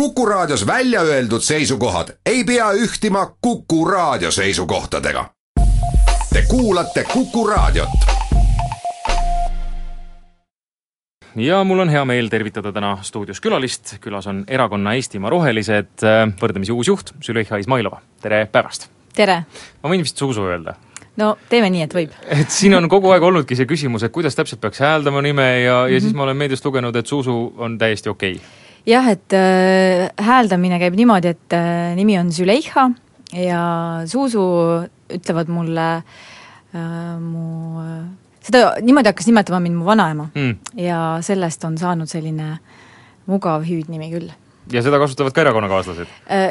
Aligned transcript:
Kuku 0.00 0.26
Raadios 0.26 0.66
välja 0.66 1.00
öeldud 1.00 1.40
seisukohad 1.40 2.08
ei 2.26 2.44
pea 2.44 2.72
ühtima 2.72 3.36
Kuku 3.40 3.84
Raadio 3.84 4.30
seisukohtadega. 4.30 5.24
Te 6.32 6.42
kuulate 6.48 7.04
Kuku 7.12 7.46
Raadiot. 7.46 7.88
ja 11.36 11.64
mul 11.64 11.78
on 11.78 11.88
hea 11.88 12.04
meel 12.04 12.28
tervitada 12.28 12.72
täna 12.72 12.98
stuudios 13.02 13.40
külalist, 13.40 13.94
külas 14.00 14.26
on 14.26 14.44
erakonna 14.48 14.92
Eestimaa 14.94 15.30
Rohelised 15.30 16.04
võrdlemisi 16.42 16.76
uus 16.76 16.88
juht 16.88 17.14
Züleyxa 17.24 17.56
Izmailova, 17.56 18.02
tere 18.20 18.44
päevast! 18.52 18.90
tere! 19.14 19.44
ma 19.82 19.94
võin 19.94 20.04
vist 20.04 20.20
Zuzu 20.20 20.44
öelda? 20.44 20.76
no 21.16 21.38
teeme 21.48 21.72
nii, 21.72 21.82
et 21.88 21.96
võib. 21.96 22.20
et 22.28 22.52
siin 22.52 22.76
on 22.76 22.88
kogu 22.88 23.16
aeg 23.16 23.22
olnudki 23.22 23.56
see 23.56 23.64
küsimus, 23.64 24.04
et 24.04 24.12
kuidas 24.12 24.36
täpselt 24.36 24.60
peaks 24.60 24.84
hääldama 24.84 25.24
nime 25.24 25.48
ja 25.60 25.80
mm, 25.80 25.86
-hmm. 25.86 25.94
ja 25.94 26.00
siis 26.00 26.14
ma 26.14 26.28
olen 26.28 26.36
meediast 26.36 26.64
lugenud, 26.64 26.96
et 26.96 27.06
Zuzu 27.06 27.54
on 27.56 27.78
täiesti 27.78 28.12
okei 28.12 28.36
okay 28.36 28.65
jah, 28.86 29.10
et 29.12 29.36
äh, 29.36 30.06
hääldamine 30.22 30.78
käib 30.82 30.96
niimoodi, 30.98 31.34
et 31.34 31.56
äh, 31.56 31.94
nimi 31.98 32.18
on 32.20 32.32
Züleyxa 32.34 32.90
ja 33.34 33.62
Zuzu 34.06 34.46
ütlevad 35.12 35.50
mulle 35.52 35.88
äh, 35.96 37.18
mu 37.20 37.82
seda 38.46 38.76
niimoodi 38.82 39.10
hakkas 39.10 39.28
nimetama 39.30 39.60
mind 39.64 39.80
mu 39.80 39.86
vanaema 39.86 40.30
mm. 40.34 40.80
ja 40.80 41.18
sellest 41.26 41.64
on 41.66 41.78
saanud 41.80 42.10
selline 42.10 42.56
mugav 43.26 43.66
hüüdnimi 43.66 44.10
küll. 44.12 44.32
ja 44.72 44.82
seda 44.86 45.00
kasutavad 45.02 45.34
ka 45.34 45.46
erakonnakaaslased 45.46 46.18
äh,? 46.30 46.50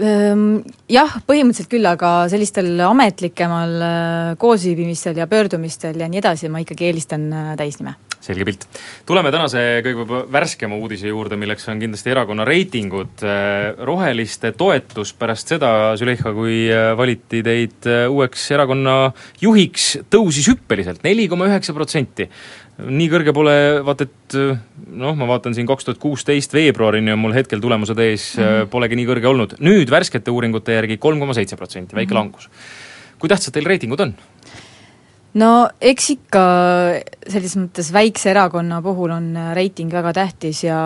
Ehm, 0.00 0.62
jah, 0.88 1.18
põhimõtteliselt 1.28 1.68
küll, 1.68 1.84
aga 1.84 2.24
sellistel 2.32 2.80
ametlikemal 2.86 3.74
äh, 3.84 4.30
koosviibimistel 4.40 5.20
ja 5.20 5.26
pöördumistel 5.28 6.00
ja 6.00 6.08
nii 6.08 6.22
edasi 6.22 6.48
ma 6.48 6.62
ikkagi 6.62 6.86
eelistan 6.88 7.26
äh, 7.28 7.50
täisnime 7.60 7.92
selge 8.22 8.46
pilt. 8.46 8.66
tuleme 9.06 9.32
tänase 9.34 9.82
kõige 9.84 10.22
värskema 10.32 10.78
uudise 10.78 11.10
juurde, 11.10 11.36
milleks 11.40 11.68
on 11.72 11.82
kindlasti 11.82 12.14
erakonna 12.14 12.46
reitingud. 12.48 13.22
Äh, 13.26 13.72
roheliste 13.82 14.52
toetus 14.56 15.12
pärast 15.18 15.54
seda, 15.54 15.72
Züleyxa, 15.98 16.32
kui 16.36 16.64
valiti 16.96 17.42
teid 17.42 17.88
uueks 18.08 18.50
erakonna 18.54 18.96
juhiks, 19.42 19.96
tõusis 20.12 20.48
hüppeliselt, 20.52 21.02
neli 21.06 21.28
koma 21.30 21.50
üheksa 21.50 21.74
protsenti 21.76 22.28
nii 22.80 23.08
kõrge 23.12 23.34
pole 23.36 23.54
vaata 23.84 24.06
et 24.06 24.36
noh, 24.36 25.16
ma 25.18 25.28
vaatan 25.28 25.54
siin 25.56 25.68
kaks 25.68 25.86
tuhat 25.86 26.00
kuusteist 26.02 26.54
veebruarini 26.56 27.12
on 27.14 27.20
mul 27.20 27.34
hetkel 27.36 27.60
tulemused 27.62 27.98
ees 28.00 28.32
mm, 28.36 28.44
-hmm. 28.44 28.70
polegi 28.72 28.98
nii 28.98 29.08
kõrge 29.08 29.28
olnud. 29.28 29.56
nüüd 29.60 29.90
värskete 29.90 30.32
uuringute 30.32 30.78
järgi 30.78 30.96
kolm 30.96 31.20
koma 31.20 31.34
seitse 31.36 31.56
protsenti, 31.56 31.96
väike 31.96 32.14
mm 32.14 32.16
-hmm. 32.16 32.32
langus. 32.32 32.48
kui 33.18 33.28
tähtsad 33.28 33.54
teil 33.54 33.66
reitingud 33.66 34.00
on? 34.00 34.14
No 35.40 35.50
eks 35.80 36.10
ikka 36.16 36.42
selles 37.30 37.56
mõttes 37.56 37.88
väikse 37.94 38.32
erakonna 38.32 38.82
puhul 38.84 39.14
on 39.14 39.32
reiting 39.56 39.92
väga 39.92 40.12
tähtis 40.16 40.64
ja 40.66 40.78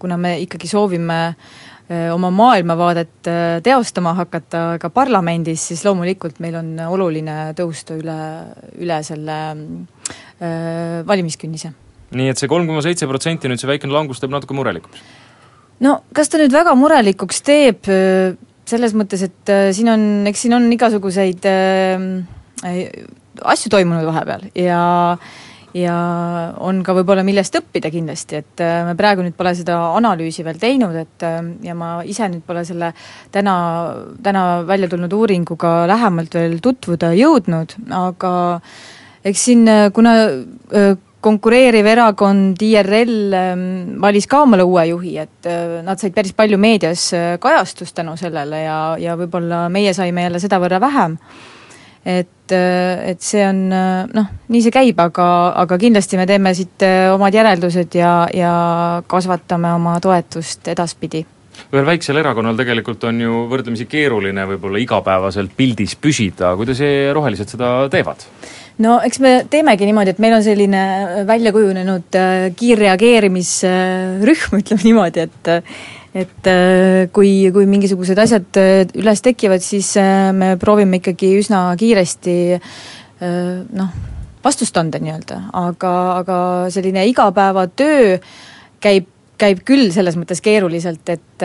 kuna 0.00 0.16
me 0.20 0.36
ikkagi 0.44 0.70
soovime 0.70 1.18
äh, 1.28 2.08
oma 2.14 2.30
maailmavaadet 2.32 3.30
teostama 3.64 4.14
hakata 4.16 4.78
ka 4.80 4.90
parlamendis, 4.90 5.68
siis 5.72 5.84
loomulikult 5.84 6.40
meil 6.44 6.56
on 6.62 6.74
oluline 6.88 7.52
tõusta 7.58 7.98
üle, 7.98 8.18
üle 8.80 9.00
selle 9.04 9.40
äh, 9.52 11.02
valimiskünnise. 11.08 11.74
nii 12.12 12.28
et 12.32 12.40
see 12.40 12.48
kolm 12.48 12.68
koma 12.68 12.84
seitse 12.84 13.08
protsenti 13.08 13.48
nüüd, 13.48 13.60
see 13.60 13.70
väikene 13.70 13.92
langus 13.92 14.20
teeb 14.20 14.32
natuke 14.32 14.56
murelikuks? 14.56 15.04
no 15.84 16.00
kas 16.16 16.32
ta 16.32 16.40
nüüd 16.40 16.54
väga 16.54 16.74
murelikuks 16.78 17.44
teeb, 17.44 17.84
selles 18.72 18.94
mõttes, 18.96 19.24
et 19.26 19.52
siin 19.76 19.90
on, 19.92 20.04
eks 20.30 20.46
siin 20.46 20.56
on 20.56 20.68
igasuguseid 20.72 21.48
äh, 21.50 22.06
asju 23.44 23.72
toimunud 23.72 24.06
vahepeal 24.08 24.50
ja 24.54 24.82
ja 25.76 25.96
on 26.60 26.82
ka 26.84 26.94
võib-olla 26.96 27.24
millest 27.24 27.56
õppida 27.56 27.90
kindlasti, 27.92 28.40
et 28.42 28.62
äh, 28.64 28.82
me 28.86 28.96
praegu 28.98 29.24
nüüd 29.24 29.36
pole 29.36 29.54
seda 29.56 29.78
analüüsi 29.96 30.44
veel 30.44 30.58
teinud, 30.60 30.96
et 31.00 31.24
äh, 31.26 31.38
ja 31.64 31.76
ma 31.78 31.94
ise 32.08 32.28
nüüd 32.28 32.44
pole 32.46 32.64
selle 32.68 32.92
täna, 33.32 33.54
täna 34.24 34.42
välja 34.68 34.90
tulnud 34.92 35.12
uuringuga 35.16 35.82
lähemalt 35.90 36.36
veel 36.36 36.58
tutvuda 36.64 37.12
jõudnud, 37.16 37.76
aga 37.96 38.34
eks 39.24 39.46
siin, 39.48 39.64
äh, 39.70 39.86
kuna 39.94 40.14
konkureeriv 41.22 41.86
erakond 41.86 42.58
IRL 42.66 43.34
ähm, 43.38 43.66
valis 44.02 44.26
ka 44.26 44.40
omale 44.42 44.64
uue 44.66 44.88
juhi, 44.88 45.12
et 45.22 45.46
nad 45.86 46.00
said 46.00 46.16
päris 46.16 46.34
palju 46.34 46.58
meedias 46.58 47.04
kajastust 47.40 47.94
tänu 47.94 48.16
sellele 48.18 48.64
ja, 48.64 48.78
ja 48.98 49.14
võib-olla 49.20 49.68
meie 49.70 49.94
saime 49.94 50.26
jälle 50.26 50.42
sedavõrra 50.42 50.82
vähem. 50.82 51.14
Et, 52.02 52.41
et 52.52 53.22
see 53.24 53.44
on 53.46 53.62
noh, 53.68 54.32
nii 54.52 54.64
see 54.64 54.74
käib, 54.74 55.00
aga, 55.02 55.26
aga 55.64 55.78
kindlasti 55.80 56.20
me 56.20 56.26
teeme 56.30 56.54
siit 56.56 56.86
omad 57.14 57.34
järeldused 57.34 57.98
ja, 57.98 58.14
ja 58.34 58.54
kasvatame 59.10 59.74
oma 59.76 59.98
toetust 60.02 60.72
edaspidi 60.72 61.24
ühel 61.72 61.86
väiksel 61.86 62.18
erakonnal 62.20 62.56
tegelikult 62.58 63.04
on 63.08 63.20
ju 63.20 63.44
võrdlemisi 63.50 63.86
keeruline 63.90 64.46
võib-olla 64.54 64.80
igapäevaselt 64.82 65.54
pildis 65.56 65.94
püsida, 66.00 66.54
kuidas 66.58 66.80
rohelised 67.14 67.54
seda 67.54 67.72
teevad? 67.92 68.24
no 68.82 68.98
eks 69.04 69.20
me 69.22 69.32
teemegi 69.50 69.86
niimoodi, 69.88 70.14
et 70.14 70.22
meil 70.22 70.38
on 70.38 70.44
selline 70.44 70.82
välja 71.28 71.52
kujunenud 71.54 72.20
kiirreageerimisrühm, 72.58 74.56
ütleme 74.62 74.86
niimoodi, 74.86 75.26
et 75.28 75.44
et 76.12 76.48
äh, 76.48 77.08
kui, 77.12 77.32
kui 77.54 77.66
mingisugused 77.68 78.18
asjad 78.20 78.60
äh, 78.60 78.84
üles 79.00 79.22
tekivad, 79.24 79.64
siis 79.64 79.94
äh, 80.00 80.30
me 80.36 80.54
proovime 80.60 81.00
ikkagi 81.00 81.34
üsna 81.40 81.64
kiiresti 81.80 82.36
noh, 83.22 83.90
vastust 84.42 84.74
anda 84.80 84.98
nii-öelda, 84.98 85.36
aga, 85.54 85.92
aga 86.18 86.38
selline 86.74 87.04
igapäevatöö 87.06 88.16
käib, 88.82 89.06
käib 89.38 89.60
küll 89.62 89.92
selles 89.94 90.18
mõttes 90.18 90.42
keeruliselt, 90.42 91.06
et 91.06 91.44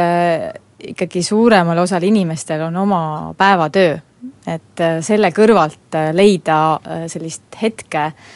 ikkagi 0.89 1.21
suuremal 1.21 1.77
osal 1.83 2.01
inimestel 2.09 2.63
on 2.65 2.81
oma 2.81 3.01
päevatöö. 3.37 3.99
et 4.49 4.83
selle 5.05 5.29
kõrvalt 5.37 5.99
leida 6.17 6.57
sellist 7.13 7.61
hetke 7.61 8.07
äh, 8.07 8.35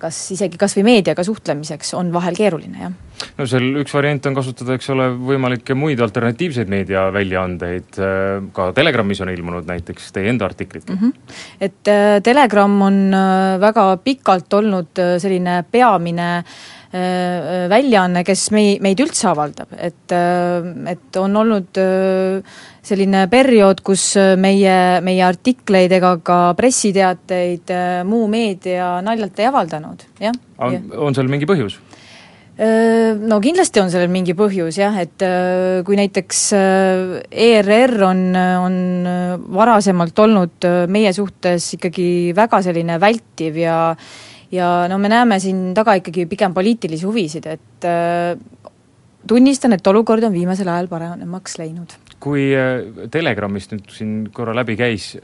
kas 0.00 0.18
isegi 0.32 0.56
kas 0.56 0.72
või 0.78 0.86
meediaga 0.86 1.24
suhtlemiseks 1.26 1.92
on 1.98 2.08
vahel 2.14 2.36
keeruline, 2.38 2.78
jah. 2.80 3.26
no 3.36 3.46
seal 3.50 3.82
üks 3.82 3.92
variant 3.92 4.24
on 4.30 4.38
kasutada, 4.38 4.78
eks 4.78 4.88
ole, 4.94 5.10
võimalikke 5.30 5.76
muid 5.76 6.00
alternatiivseid 6.00 6.72
meediaväljaandeid, 6.72 8.00
äh, 8.00 8.48
ka 8.56 8.70
Telegramis 8.76 9.20
on 9.20 9.32
ilmunud 9.34 9.68
näiteks 9.68 10.10
teie 10.16 10.32
enda 10.32 10.48
artiklid 10.48 10.88
mm. 10.88 10.98
-hmm. 10.98 11.38
Et 11.60 11.92
äh, 11.92 12.22
Telegram 12.24 12.82
on 12.82 13.00
väga 13.60 13.86
pikalt 14.04 14.52
olnud 14.60 15.04
selline 15.20 15.64
peamine 15.70 16.30
väljaanne, 16.90 18.24
kes 18.26 18.48
mei-, 18.50 18.80
meid 18.82 18.98
üldse 18.98 19.28
avaldab, 19.30 19.76
et, 19.78 20.10
et 20.10 21.18
on 21.20 21.36
olnud 21.38 21.78
selline 22.86 23.26
periood, 23.30 23.82
kus 23.84 24.04
äh, 24.20 24.34
meie, 24.40 25.00
meie 25.04 25.22
artikleid 25.26 25.92
ega 25.98 26.16
ka 26.24 26.40
pressiteateid 26.58 27.72
äh, 27.74 28.00
muu 28.08 28.26
meedia 28.32 28.96
naljalt 29.04 29.40
ei 29.40 29.48
avaldanud, 29.50 30.04
jah. 30.22 30.36
on 30.60 31.16
seal 31.16 31.30
mingi 31.32 31.48
põhjus? 31.48 31.76
Äh, 32.60 33.12
no 33.20 33.40
kindlasti 33.44 33.82
on 33.82 33.92
sellel 33.92 34.10
mingi 34.12 34.34
põhjus 34.36 34.80
jah, 34.80 34.96
et 35.00 35.24
kui 35.86 35.98
näiteks 36.00 36.42
ERR 36.56 37.94
on, 38.08 38.24
on 38.36 38.80
varasemalt 39.60 40.24
olnud 40.24 40.68
meie 40.92 41.12
suhtes 41.16 41.70
ikkagi 41.76 42.08
väga 42.36 42.62
selline 42.64 43.00
vältiv 43.02 43.60
ja 43.60 43.78
ja 44.52 44.88
no 44.90 44.98
me 44.98 45.08
näeme 45.12 45.40
siin 45.40 45.70
taga 45.74 45.94
ikkagi 46.00 46.26
pigem 46.26 46.54
poliitilisi 46.54 47.06
huvisid, 47.06 47.46
et 47.46 47.88
tunnistan, 49.28 49.72
et 49.76 49.86
olukord 49.86 50.24
on 50.26 50.32
viimasel 50.32 50.68
ajal 50.68 50.88
paremaks 50.90 51.58
läinud 51.60 51.98
kui 52.20 52.50
äh, 52.54 53.08
Telegramist 53.12 53.74
nüüd 53.74 53.94
siin 53.94 54.18
korra 54.34 54.54
läbi 54.56 54.76
käis, 54.78 55.14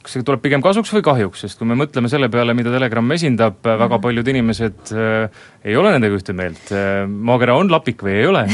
kas 0.00 0.14
see 0.14 0.24
tuleb 0.24 0.40
pigem 0.44 0.62
kasuks 0.64 0.92
või 0.94 1.02
kahjuks, 1.04 1.42
sest 1.44 1.60
kui 1.60 1.68
me 1.68 1.76
mõtleme 1.76 2.08
selle 2.08 2.30
peale, 2.32 2.54
mida 2.56 2.72
Telegram 2.72 3.16
esindab 3.16 3.58
mm, 3.58 3.66
-hmm. 3.66 3.80
väga 3.82 3.96
mhm. 3.96 4.04
paljud 4.06 4.30
inimesed 4.32 4.94
äh, 4.94 5.42
ei 5.64 5.76
ole 5.76 5.92
nendega 5.92 6.16
ühte 6.16 6.36
meelt 6.36 6.72
äh,. 6.72 7.04
maakera 7.06 7.58
on 7.60 7.72
lapik 7.72 8.06
või 8.06 8.16
ei 8.22 8.26
ole 8.30 8.46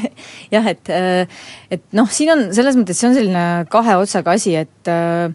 jah, 0.54 0.70
et, 0.72 0.88
äh, 0.88 1.44
et 1.70 1.84
noh, 1.92 2.08
siin 2.08 2.32
on 2.36 2.46
selles 2.56 2.78
mõttes, 2.78 3.00
see 3.00 3.10
on 3.10 3.18
selline 3.18 3.44
kahe 3.70 3.98
otsaga 4.00 4.38
asi, 4.38 4.56
et 4.56 4.88
äh, 4.88 5.34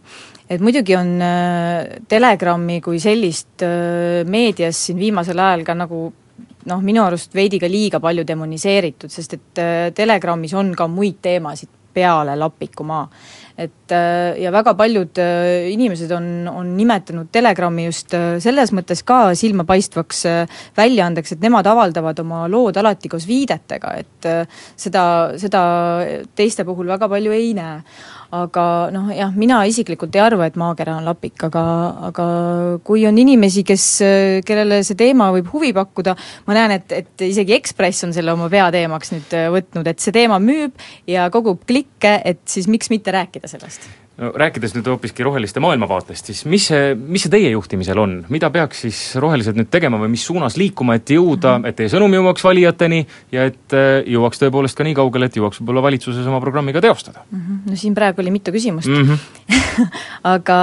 et 0.49 0.61
muidugi 0.61 0.95
on 0.97 1.11
äh, 1.21 1.99
Telegrami 2.09 2.79
kui 2.81 2.99
sellist 2.99 3.65
meedias 4.25 4.85
siin 4.87 4.99
viimasel 4.99 5.39
ajal 5.39 5.65
ka 5.67 5.75
nagu 5.77 6.05
noh, 6.69 6.81
minu 6.85 7.03
arust 7.05 7.35
veidi 7.35 7.59
ka 7.61 7.69
liiga 7.69 7.99
palju 8.03 8.25
demoniseeritud, 8.27 9.11
sest 9.11 9.35
et 9.37 9.61
Telegramis 9.95 10.53
on 10.57 10.73
ka 10.77 10.87
muid 10.91 11.21
teemasid 11.21 11.69
peale 11.93 12.35
Lapikumaa. 12.37 13.07
Et 13.59 13.91
äh, 13.91 14.37
ja 14.39 14.51
väga 14.55 14.73
paljud 14.79 15.19
äh, 15.19 15.67
inimesed 15.73 16.11
on, 16.15 16.47
on 16.47 16.69
nimetanud 16.77 17.27
Telegrami 17.33 17.89
just 17.89 18.13
äh, 18.15 18.37
selles 18.43 18.71
mõttes 18.75 19.03
ka 19.07 19.33
silmapaistvaks 19.37 20.23
väljaandeks, 20.77 21.35
et 21.35 21.43
nemad 21.43 21.67
avaldavad 21.67 22.21
oma 22.23 22.45
lood 22.51 22.79
alati 22.79 23.11
koos 23.11 23.27
viidetega, 23.27 23.95
et 23.99 24.29
seda, 24.79 25.03
seda 25.39 25.63
teiste 26.37 26.65
puhul 26.67 26.89
väga 26.91 27.09
palju 27.11 27.35
ei 27.35 27.51
näe. 27.57 27.83
Aga 28.29 28.63
noh, 28.93 29.07
jah, 29.09 29.31
mina 29.33 29.63
isiklikult 29.65 30.13
ei 30.13 30.21
arva, 30.21 30.45
et 30.45 30.57
maakera 30.59 30.99
on 30.99 31.07
lapik, 31.07 31.47
aga, 31.47 31.63
aga 32.11 32.25
kui 32.85 33.01
on 33.09 33.17
inimesi, 33.17 33.63
kes, 33.65 33.85
kellele 34.45 34.83
see 34.85 34.99
teema 34.99 35.31
võib 35.33 35.49
huvi 35.49 35.71
pakkuda, 35.73 36.13
ma 36.45 36.57
näen, 36.59 36.75
et, 36.77 36.93
et 36.93 37.23
isegi 37.25 37.55
Ekspress 37.57 38.05
on 38.05 38.13
selle 38.13 38.35
oma 38.35 38.45
peateemaks 38.53 39.15
nüüd 39.15 39.33
võtnud, 39.55 39.89
et 39.89 40.05
see 40.05 40.13
teema 40.13 40.37
müüb 40.43 40.77
ja 41.09 41.25
kogub 41.33 41.65
klikke, 41.65 42.19
et 42.21 42.43
siis 42.45 42.69
miks 42.69 42.93
mitte 42.93 43.15
rääkida 43.17 43.48
sellest 43.49 43.89
no 44.19 44.31
rääkides 44.35 44.73
nüüd 44.75 44.87
hoopiski 44.89 45.23
roheliste 45.23 45.61
maailmavaatest, 45.63 46.31
siis 46.31 46.41
mis 46.49 46.65
see, 46.69 46.91
mis 46.99 47.23
see 47.25 47.31
teie 47.33 47.51
juhtimisel 47.53 47.99
on, 48.01 48.15
mida 48.33 48.49
peaks 48.53 48.83
siis 48.85 48.99
rohelised 49.21 49.57
nüüd 49.57 49.69
tegema 49.71 49.99
või 50.01 50.11
mis 50.15 50.25
suunas 50.27 50.57
liikuma, 50.59 50.97
et 50.99 51.13
jõuda 51.15 51.55
mm, 51.55 51.63
-hmm. 51.63 51.69
et 51.69 51.79
teie 51.79 51.91
sõnum 51.93 52.15
jõuaks 52.17 52.43
valijateni 52.43 52.99
ja 53.35 53.47
et 53.49 53.75
äh, 53.77 54.01
jõuaks 54.15 54.43
tõepoolest 54.43 54.77
ka 54.77 54.87
nii 54.87 54.97
kaugele, 54.99 55.29
et 55.29 55.39
jõuaks 55.39 55.61
võib-olla 55.61 55.85
valitsuses 55.87 56.27
oma 56.27 56.41
programmi 56.43 56.75
ka 56.75 56.83
teostada 56.83 57.23
mm? 57.29 57.39
-hmm. 57.39 57.61
no 57.71 57.79
siin 57.83 57.95
praegu 57.95 58.21
oli 58.21 58.35
mitu 58.35 58.51
küsimust 58.55 58.91
mm. 58.91 59.07
-hmm. 59.07 59.87
aga 60.35 60.59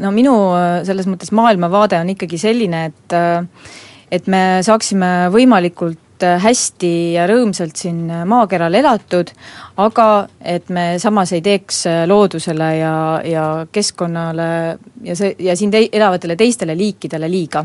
no 0.00 0.14
minu 0.14 0.36
äh, 0.54 0.84
selles 0.86 1.10
mõttes 1.10 1.34
maailmavaade 1.34 1.98
on 2.00 2.14
ikkagi 2.14 2.38
selline, 2.38 2.84
et 2.92 3.16
äh, 3.16 3.44
et 4.10 4.26
me 4.26 4.60
saaksime 4.66 5.30
võimalikult 5.30 5.98
võimalikult 6.20 6.42
hästi 6.42 7.14
ja 7.14 7.26
rõõmsalt 7.26 7.76
siin 7.76 8.10
maakeral 8.26 8.74
elatud, 8.74 9.30
aga 9.76 10.28
et 10.40 10.68
me 10.68 10.98
samas 10.98 11.32
ei 11.32 11.40
teeks 11.40 11.86
loodusele 12.06 12.76
ja, 12.78 13.20
ja 13.24 13.66
keskkonnale 13.72 14.78
ja 15.02 15.16
see, 15.16 15.34
ja 15.38 15.56
siin 15.56 15.70
tei-, 15.70 15.90
elavatele 15.92 16.36
teistele 16.36 16.76
liikidele 16.76 17.28
liiga. 17.28 17.64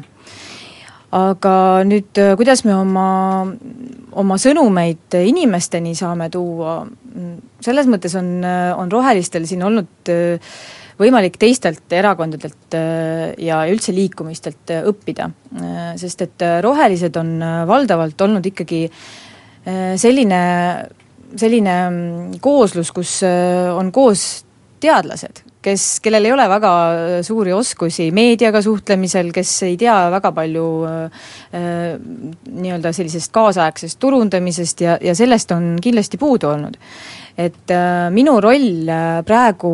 aga 1.11 1.83
nüüd, 1.85 2.17
kuidas 2.35 2.65
me 2.65 2.75
oma, 2.75 3.45
oma 4.11 4.35
sõnumeid 4.37 5.15
inimesteni 5.15 5.95
saame 5.95 6.29
tuua, 6.29 6.85
selles 7.61 7.87
mõttes 7.87 8.15
on, 8.15 8.43
on 8.77 8.91
rohelistel 8.91 9.45
siin 9.47 9.63
olnud 9.63 10.09
äh, 10.11 10.39
võimalik 10.99 11.39
teistelt 11.39 11.91
erakondadelt 11.95 12.77
äh, 12.77 13.33
ja 13.43 13.63
üldse 13.71 13.93
liikumistelt 13.95 14.73
äh, 14.73 14.85
õppida. 14.89 15.29
Äh, 15.59 15.93
sest 16.01 16.25
et 16.25 16.45
rohelised 16.63 17.17
on 17.19 17.37
valdavalt 17.67 18.21
olnud 18.21 18.45
ikkagi 18.45 18.85
selline, 19.65 20.39
selline 21.33 21.75
mm, 21.89 22.35
kooslus, 22.43 22.91
kus 22.93 23.17
on 23.25 23.89
koos 23.89 24.45
teadlased, 24.85 25.41
kes, 25.65 25.85
kellel 26.05 26.27
ei 26.27 26.33
ole 26.35 26.45
väga 26.49 26.71
suuri 27.25 27.53
oskusi 27.55 28.11
meediaga 28.13 28.61
suhtlemisel, 28.61 29.31
kes 29.33 29.53
ei 29.65 29.77
tea 29.81 29.95
väga 30.13 30.31
palju 30.35 30.65
äh, 30.85 31.25
nii-öelda 32.51 32.93
sellisest 32.93 33.33
kaasaegsest 33.33 33.99
turundamisest 34.03 34.85
ja, 34.85 34.99
ja 35.01 35.15
sellest 35.17 35.55
on 35.55 35.75
kindlasti 35.81 36.21
puudu 36.21 36.51
olnud 36.51 36.77
et 37.37 37.71
äh, 37.71 38.07
minu 38.15 38.37
roll 38.43 38.87
äh, 38.87 39.21
praegu 39.27 39.71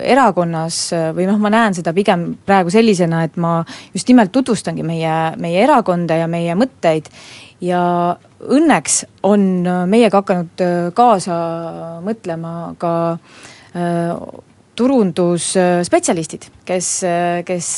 erakonnas 0.00 0.78
äh, 0.96 1.08
või 1.16 1.26
noh, 1.28 1.38
ma 1.42 1.50
näen 1.52 1.76
seda 1.76 1.92
pigem 1.96 2.30
praegu 2.46 2.72
sellisena, 2.72 3.22
et 3.26 3.36
ma 3.40 3.58
just 3.92 4.08
nimelt 4.08 4.32
tutvustangi 4.32 4.84
meie, 4.86 5.16
meie 5.40 5.64
erakonda 5.66 6.16
ja 6.22 6.28
meie 6.30 6.56
mõtteid. 6.58 7.10
Ja 7.62 7.82
õnneks 8.42 9.04
on 9.28 9.62
meiega 9.86 10.18
hakanud 10.18 10.62
kaasa 10.98 11.36
mõtlema 12.02 12.72
ka 12.74 12.94
turundusspetsialistid, 14.74 16.48
kes, 16.66 16.88
kes 17.46 17.68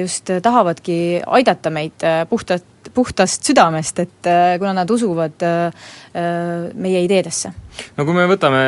just 0.00 0.32
tahavadki 0.40 0.96
aidata 1.36 1.68
meid 1.74 2.06
puhtalt, 2.32 2.64
puhtast 2.96 3.46
südamest, 3.46 4.02
et 4.02 4.32
kuna 4.58 4.72
nad 4.76 4.90
usuvad 4.90 5.44
meie 6.16 7.04
ideedesse 7.04 7.52
no 7.96 8.06
kui 8.06 8.16
me 8.16 8.24
võtame, 8.30 8.60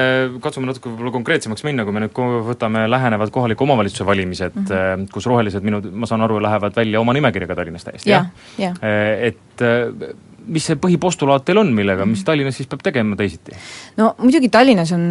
katsume 0.42 0.68
natuke 0.68 0.90
võib-olla 0.90 1.12
konkreetsemaks 1.14 1.64
minna, 1.66 1.84
kui 1.86 1.96
me 1.96 2.04
nüüd 2.04 2.22
võtame 2.48 2.84
lähenevad 2.90 3.32
kohaliku 3.34 3.66
omavalitsuse 3.66 4.06
valimised 4.08 4.54
mm, 4.54 4.70
-hmm. 4.70 5.10
kus 5.12 5.28
rohelised 5.30 5.64
minu, 5.64 5.82
ma 5.92 6.08
saan 6.10 6.24
aru, 6.26 6.40
lähevad 6.44 6.76
välja 6.76 7.00
oma 7.00 7.16
nimekirjaga 7.16 7.58
Tallinnas 7.58 7.86
täiesti 7.88 8.10
ja,, 8.10 8.24
jah 8.58 8.68
ja.? 8.68 8.74
Äh, 8.82 9.28
et 9.32 9.64
äh, 9.64 10.14
mis 10.48 10.64
see 10.64 10.78
põhipostulaat 10.80 11.44
teil 11.44 11.60
on, 11.60 11.74
millega, 11.76 12.06
mis 12.08 12.24
Tallinnas 12.24 12.56
siis 12.56 12.68
peab 12.70 12.82
tegema 12.84 13.16
teisiti? 13.16 13.56
no 14.00 14.14
muidugi 14.22 14.48
Tallinnas 14.52 14.92
on 14.96 15.10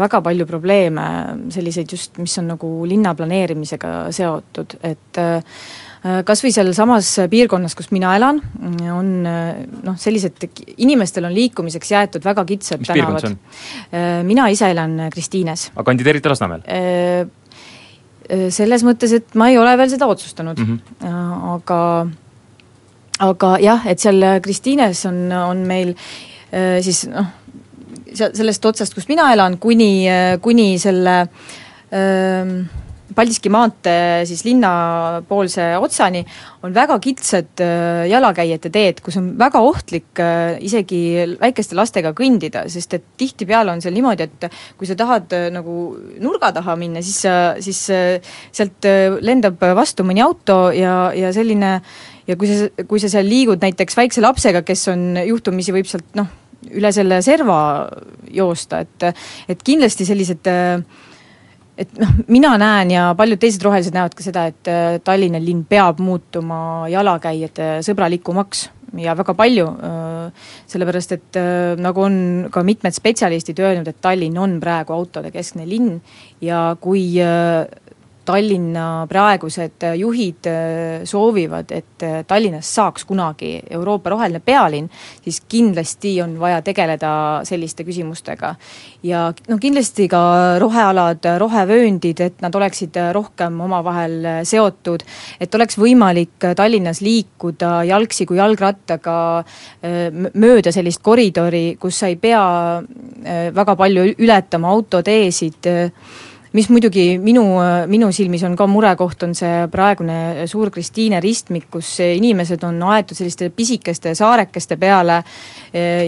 väga 0.00 0.22
palju 0.24 0.46
probleeme, 0.48 1.06
selliseid 1.52 1.92
just, 1.92 2.18
mis 2.18 2.38
on 2.40 2.52
nagu 2.54 2.72
linna 2.88 3.14
planeerimisega 3.14 4.10
seotud, 4.16 4.78
et 4.82 5.20
äh, 5.20 5.40
Äh, 5.40 5.89
kas 6.00 6.40
või 6.40 6.52
sealsamas 6.54 7.08
piirkonnas, 7.30 7.74
kus 7.76 7.90
mina 7.92 8.14
elan, 8.16 8.38
on 8.94 9.10
äh, 9.28 9.50
noh, 9.84 9.98
sellised, 10.00 10.46
inimestel 10.80 11.26
on 11.28 11.34
liikumiseks 11.36 11.92
jäetud 11.92 12.24
väga 12.24 12.44
kitsad 12.48 12.80
mis 12.80 12.88
tänavad. 12.88 13.26
Äh, 13.92 14.08
mina 14.24 14.48
ise 14.52 14.70
elan 14.72 14.96
Kristiines. 15.12 15.68
aga 15.74 15.84
kandideerite 15.90 16.32
Lasnamäel? 16.32 16.64
Selles 18.54 18.84
mõttes, 18.86 19.12
et 19.16 19.34
ma 19.34 19.48
ei 19.50 19.56
ole 19.58 19.72
veel 19.74 19.90
seda 19.90 20.06
otsustanud 20.06 20.58
mm, 20.62 20.76
-hmm. 21.02 21.46
aga 21.56 21.78
aga 23.26 23.48
jah, 23.60 23.86
et 23.90 23.98
seal 23.98 24.22
Kristiines 24.40 25.02
on, 25.10 25.24
on 25.34 25.64
meil 25.66 25.96
siis 26.80 27.04
noh, 27.10 27.26
sellest 28.14 28.64
otsast, 28.64 28.94
kust 28.94 29.10
mina 29.10 29.32
elan, 29.34 29.58
kuni, 29.58 30.06
kuni 30.42 30.78
selle 30.78 31.16
öö, 31.92 32.79
Paldiski 33.14 33.50
maantee 33.52 34.24
siis 34.28 34.44
linnapoolse 34.46 35.64
otsani 35.80 36.22
on 36.62 36.74
väga 36.74 36.98
kitsad 37.02 37.62
äh, 37.64 38.04
jalakäijate 38.10 38.70
teed, 38.72 39.00
kus 39.04 39.18
on 39.20 39.32
väga 39.40 39.62
ohtlik 39.64 40.20
äh, 40.22 40.58
isegi 40.64 41.00
väikeste 41.40 41.78
lastega 41.78 42.12
kõndida, 42.16 42.66
sest 42.70 42.94
et 42.98 43.08
tihtipeale 43.20 43.72
on 43.74 43.82
seal 43.82 43.96
niimoodi, 43.96 44.28
et 44.28 44.48
kui 44.78 44.88
sa 44.88 44.96
tahad 44.98 45.32
äh, 45.36 45.48
nagu 45.54 45.76
nurga 46.22 46.52
taha 46.56 46.76
minna, 46.80 47.02
siis 47.04 47.22
siis 47.60 47.80
sealt 47.86 48.86
lendab 49.20 49.60
vastu 49.76 50.04
mõni 50.06 50.22
auto 50.24 50.70
ja, 50.74 51.10
ja 51.16 51.32
selline 51.34 51.72
ja 52.30 52.36
kui 52.38 52.48
sa, 52.50 52.68
kui 52.88 53.02
sa 53.02 53.10
seal 53.12 53.28
liigud 53.28 53.62
näiteks 53.62 53.98
väikse 53.98 54.22
lapsega, 54.24 54.62
kes 54.66 54.86
on 54.92 55.18
juhtumisi, 55.26 55.74
võib 55.74 55.88
sealt 55.90 56.16
noh, 56.18 56.28
üle 56.76 56.92
selle 56.94 57.20
serva 57.24 57.60
joosta, 58.30 58.82
et 58.84 59.08
et 59.50 59.62
kindlasti 59.66 60.06
sellised 60.08 60.50
äh, 60.50 60.82
et 61.80 61.94
noh, 62.00 62.12
mina 62.28 62.52
näen 62.60 62.92
ja 62.94 63.06
paljud 63.18 63.40
teised 63.40 63.64
rohelised 63.64 63.96
näevad 63.96 64.16
ka 64.16 64.24
seda, 64.24 64.46
et 64.50 64.70
äh, 64.70 64.98
Tallinna 65.04 65.40
linn 65.42 65.64
peab 65.68 66.00
muutuma 66.04 66.88
jalakäijate 66.92 67.78
sõbralikumaks 67.86 68.68
ja 69.00 69.14
väga 69.18 69.34
palju, 69.38 69.66
äh, 69.86 70.48
sellepärast 70.70 71.14
et 71.16 71.40
äh, 71.40 71.76
nagu 71.80 72.04
on 72.04 72.18
ka 72.52 72.64
mitmed 72.66 72.96
spetsialistid 72.96 73.62
öelnud, 73.62 73.88
et 73.88 74.00
Tallinn 74.02 74.38
on 74.40 74.58
praegu 74.62 74.96
autode 74.96 75.32
keskne 75.34 75.68
linn 75.68 76.00
ja 76.44 76.70
kui 76.80 77.04
Tallinna 78.30 79.06
praegused 79.10 79.82
juhid 79.98 80.46
äh, 80.46 81.02
soovivad, 81.08 81.72
et 81.74 82.04
äh, 82.06 82.20
Tallinnast 82.26 82.76
saaks 82.76 83.06
kunagi 83.08 83.56
Euroopa 83.74 84.12
roheline 84.12 84.38
pealinn, 84.44 84.86
siis 85.24 85.40
kindlasti 85.50 86.12
on 86.22 86.36
vaja 86.38 86.60
tegeleda 86.62 87.10
selliste 87.48 87.84
küsimustega. 87.88 88.54
ja 89.02 89.24
noh, 89.48 89.58
kindlasti 89.58 90.06
ka 90.12 90.22
rohealad, 90.62 91.26
rohevööndid, 91.42 92.20
et 92.20 92.44
nad 92.44 92.54
oleksid 92.54 93.00
rohkem 93.16 93.60
omavahel 93.66 94.16
seotud, 94.46 95.02
et 95.40 95.54
oleks 95.54 95.78
võimalik 95.80 96.50
Tallinnas 96.56 97.02
liikuda 97.02 97.80
jalgsi 97.90 98.28
kui 98.30 98.38
jalgrattaga 98.38 99.18
äh, 99.42 100.22
mööda 100.38 100.70
sellist 100.70 101.02
koridori, 101.02 101.74
kus 101.80 101.98
sa 101.98 102.12
ei 102.12 102.18
pea 102.20 102.46
väga 103.54 103.74
palju 103.76 104.04
ületama 104.22 104.70
autoteesid, 104.70 105.66
mis 106.56 106.68
muidugi 106.72 107.04
minu, 107.22 107.44
minu 107.90 108.10
silmis 108.14 108.42
on 108.46 108.56
ka 108.58 108.66
murekoht, 108.70 109.22
on 109.26 109.34
see 109.38 109.66
praegune 109.70 110.46
suur 110.50 110.72
Kristiine 110.74 111.20
ristmik, 111.22 111.68
kus 111.70 111.92
inimesed 112.02 112.64
on 112.66 112.80
aetud 112.90 113.18
selliste 113.18 113.50
pisikeste 113.54 114.14
saarekeste 114.18 114.78
peale 114.80 115.20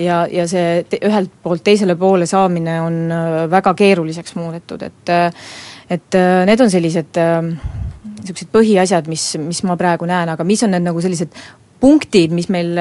ja, 0.03 0.23
ja 0.27 0.47
see 0.51 0.83
te, 0.89 0.99
ühelt 1.07 1.31
poolt 1.43 1.65
teisele 1.67 1.97
poole 2.01 2.27
saamine 2.27 2.81
on 2.83 2.99
väga 3.53 3.75
keeruliseks 3.79 4.37
muudetud, 4.41 4.83
et 4.89 5.17
et 5.93 6.17
need 6.49 6.61
on 6.63 6.71
sellised 6.73 7.19
niisugused 8.23 8.51
põhiasjad, 8.55 9.09
mis, 9.11 9.33
mis 9.43 9.61
ma 9.67 9.77
praegu 9.79 10.07
näen, 10.09 10.31
aga 10.33 10.47
mis 10.47 10.63
on 10.65 10.73
need 10.75 10.87
nagu 10.87 11.03
sellised 11.03 11.35
punktid, 11.83 12.31
mis 12.35 12.47
meil 12.53 12.79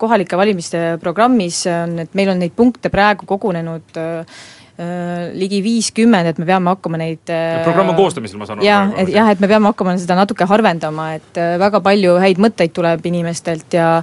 kohalike 0.00 0.36
valimiste 0.40 0.82
programmis 1.02 1.62
on, 1.68 1.98
et 2.04 2.16
meil 2.16 2.32
on 2.32 2.40
neid 2.40 2.54
punkte 2.56 2.90
praegu 2.92 3.28
kogunenud 3.28 4.00
ligi 5.38 5.60
viiskümmend, 5.62 6.32
et 6.32 6.38
me 6.42 6.46
peame 6.48 6.72
hakkama 6.74 6.98
neid 6.98 7.30
äh, 7.30 7.60
programm 7.62 7.92
on 7.92 7.98
koostamisel, 7.98 8.40
ma 8.40 8.48
saan 8.48 8.58
aru. 8.58 8.66
jah, 8.66 8.94
et 8.98 9.12
jah, 9.14 9.28
et 9.30 9.42
me 9.42 9.50
peame 9.50 9.70
hakkama 9.70 9.94
seda 10.02 10.16
natuke 10.18 10.48
harvendama, 10.50 11.12
et 11.20 11.38
äh, 11.38 11.54
väga 11.62 11.82
palju 11.84 12.16
häid 12.22 12.42
mõtteid 12.42 12.74
tuleb 12.74 13.06
inimestelt 13.12 13.78
ja 13.78 14.00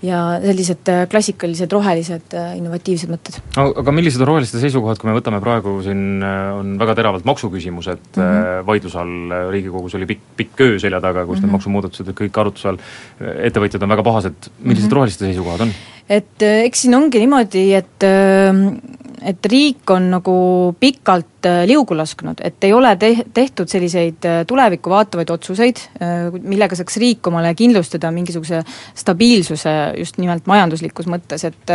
ja 0.00 0.16
sellised 0.40 0.88
klassikalised 1.12 1.74
rohelised 1.76 2.32
innovatiivsed 2.56 3.10
mõtted. 3.12 3.34
aga 3.60 3.92
millised 3.92 4.22
on 4.24 4.30
roheliste 4.30 4.56
seisukohad, 4.62 4.96
kui 4.96 5.10
me 5.10 5.16
võtame 5.18 5.42
praegu 5.44 5.74
siin, 5.84 6.22
on 6.24 6.70
väga 6.80 6.94
teravalt 7.02 7.28
maksuküsimused 7.28 8.16
mm 8.16 8.22
-hmm. 8.22 8.64
vaidluse 8.64 8.96
all, 8.96 9.34
Riigikogus 9.52 9.98
oli 10.00 10.08
pikk, 10.08 10.22
pikk 10.40 10.64
öö 10.64 10.78
selja 10.80 11.02
taga, 11.04 11.26
kus 11.26 11.36
mm 11.36 11.36
-hmm. 11.36 11.40
need 11.42 11.50
mhm. 11.50 11.52
maksumuudatused 11.52 12.08
olid 12.08 12.20
kõik 12.22 12.40
arutluse 12.40 12.68
all, 12.68 12.80
ettevõtjad 13.20 13.82
on 13.82 13.92
väga 13.92 14.02
pahased, 14.02 14.48
millised 14.58 14.86
mm 14.86 14.88
-hmm. 14.88 14.94
roheliste 14.94 15.24
seisukohad 15.26 15.68
on? 15.68 15.74
et 16.08 16.42
eks 16.42 16.82
siin 16.82 16.94
ongi 16.94 17.18
niimoodi, 17.18 17.74
et 17.74 18.08
et 19.26 19.46
riik 19.52 19.90
on 19.92 20.06
nagu 20.14 20.34
pikalt 20.80 21.48
äh, 21.48 21.62
liugu 21.68 21.96
lasknud, 21.96 22.40
et 22.44 22.64
ei 22.66 22.72
ole 22.76 22.92
te-, 23.00 23.26
tehtud 23.34 23.70
selliseid 23.70 24.28
äh, 24.28 24.38
tulevikku 24.48 24.92
vaatavaid 24.92 25.30
otsuseid, 25.34 25.82
millega 26.40 26.76
saaks 26.78 26.96
riik 27.00 27.26
omale 27.28 27.52
kindlustada 27.58 28.10
mingisuguse 28.14 28.62
stabiilsuse 28.98 29.74
just 29.98 30.18
nimelt 30.20 30.48
majanduslikus 30.50 31.08
mõttes, 31.10 31.44
et 31.48 31.74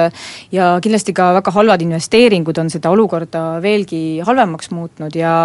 ja 0.56 0.74
kindlasti 0.84 1.14
ka 1.16 1.32
väga 1.40 1.54
halvad 1.56 1.86
investeeringud 1.86 2.58
on 2.62 2.72
seda 2.74 2.92
olukorda 2.94 3.46
veelgi 3.64 4.22
halvemaks 4.26 4.72
muutnud 4.74 5.16
ja 5.16 5.36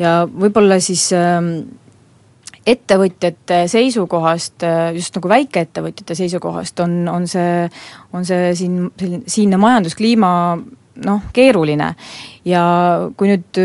ja 0.00 0.22
võib-olla 0.26 0.78
siis 0.82 1.08
ähm, 1.16 1.54
ettevõtjate 2.66 3.64
seisukohast, 3.70 4.62
just 4.94 5.16
nagu 5.18 5.30
väikeettevõtjate 5.32 6.14
seisukohast 6.18 6.80
on, 6.84 7.00
on 7.10 7.26
see, 7.30 7.66
on 8.14 8.26
see 8.26 8.52
siin, 8.58 8.76
selline, 9.00 9.24
siinne 9.30 9.58
majanduskliima 9.62 10.30
noh, 11.04 11.28
keeruline. 11.32 11.92
ja 12.44 12.62
kui 13.16 13.30
nüüd 13.30 13.60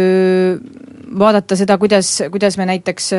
vaadata 1.17 1.55
seda, 1.57 1.77
kuidas, 1.79 2.09
kuidas 2.31 2.57
me 2.59 2.67
näiteks 2.67 3.09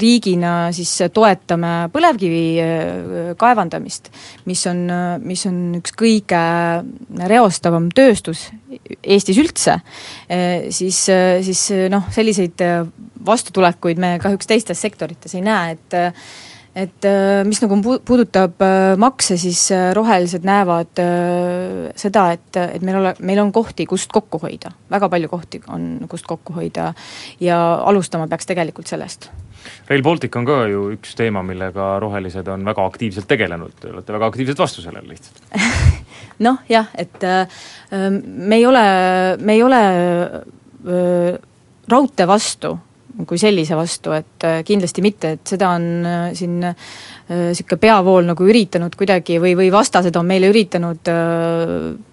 riigina 0.00 0.52
siis 0.76 0.92
toetame 1.14 1.88
põlevkivi 1.92 3.34
kaevandamist, 3.40 4.10
mis 4.46 4.64
on, 4.70 4.84
mis 5.24 5.46
on 5.48 5.62
üks 5.80 5.96
kõige 5.98 6.42
reostavam 7.32 7.88
tööstus 7.94 8.50
Eestis 9.02 9.36
üldse, 9.36 9.74
siis, 10.72 11.00
siis 11.44 11.64
noh, 11.92 12.06
selliseid 12.12 12.62
vastutulekuid 13.26 14.00
me 14.00 14.14
kahjuks 14.22 14.48
teistes 14.48 14.80
sektorites 14.80 15.36
ei 15.36 15.44
näe, 15.44 15.76
et 15.76 15.98
et 16.74 17.04
äh, 17.04 17.42
mis 17.44 17.60
nagu 17.60 17.76
puudutab 18.06 18.62
äh, 18.64 18.94
makse, 19.00 19.36
siis 19.40 19.60
äh, 19.74 19.90
rohelised 19.96 20.46
näevad 20.48 21.02
seda, 21.98 22.26
et, 22.32 22.56
et 22.56 22.84
meil 22.84 22.98
ole, 23.02 23.14
meil 23.20 23.42
on 23.42 23.52
kohti, 23.52 23.86
kust 23.88 24.12
kokku 24.14 24.40
hoida, 24.42 24.72
väga 24.92 25.10
palju 25.12 25.30
kohti 25.32 25.62
on, 25.72 25.86
kust 26.10 26.28
kokku 26.28 26.56
hoida. 26.56 26.92
Ja 27.42 27.58
alustama 27.88 28.28
peaks 28.30 28.48
tegelikult 28.48 28.90
sellest. 28.90 29.28
Rail 29.86 30.02
Baltic 30.02 30.34
on 30.38 30.46
ka 30.48 30.62
ju 30.70 30.88
üks 30.96 31.14
teema, 31.18 31.44
millega 31.46 31.94
rohelised 32.02 32.48
on 32.50 32.64
väga 32.66 32.86
aktiivselt 32.88 33.28
tegelenud, 33.30 33.76
te 33.78 33.92
olete 33.92 34.16
väga 34.16 34.32
aktiivselt 34.32 34.62
vastu 34.64 34.82
sellele 34.82 35.12
lihtsalt. 35.12 35.44
Noh 36.46 36.64
jah, 36.66 36.88
et 36.98 37.22
me 37.92 38.56
ei 38.56 38.64
ole, 38.66 38.82
me 39.38 39.54
ei 39.54 39.62
ole 39.62 39.82
äh, 40.88 41.36
raudtee 41.92 42.26
vastu 42.26 42.72
kui 43.26 43.38
sellise 43.40 43.76
vastu, 43.76 44.12
et 44.16 44.46
äh, 44.46 44.60
kindlasti 44.66 45.02
mitte, 45.04 45.34
et 45.36 45.52
seda 45.54 45.72
on 45.76 45.84
äh, 46.08 46.24
siin 46.36 46.58
niisugune 46.62 47.76
äh, 47.76 47.82
peavool 47.82 48.26
nagu 48.30 48.46
üritanud 48.48 48.96
kuidagi 48.98 49.38
või, 49.42 49.52
või 49.58 49.68
vastased 49.72 50.16
on 50.18 50.26
meile 50.28 50.48
üritanud 50.52 51.12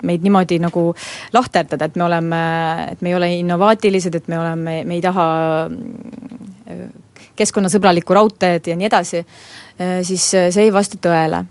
meid 0.06 0.26
niimoodi 0.26 0.60
nagu 0.64 0.90
lahterdada, 1.36 1.90
et 1.90 1.98
me 2.00 2.06
oleme, 2.06 2.44
et 2.94 3.02
me 3.06 3.14
ei 3.14 3.18
ole 3.18 3.32
innovaatilised, 3.40 4.20
et 4.20 4.30
me 4.32 4.40
oleme, 4.40 4.78
me 4.86 4.98
ei 4.98 5.04
taha 5.04 5.26
keskkonnasõbralikku 7.40 8.16
raudteed 8.16 8.68
ja 8.68 8.78
nii 8.78 8.88
edasi, 8.90 9.24
siis 10.06 10.26
see 10.36 10.64
ei 10.66 10.74
vasta 10.76 11.00
tõele. 11.02 11.46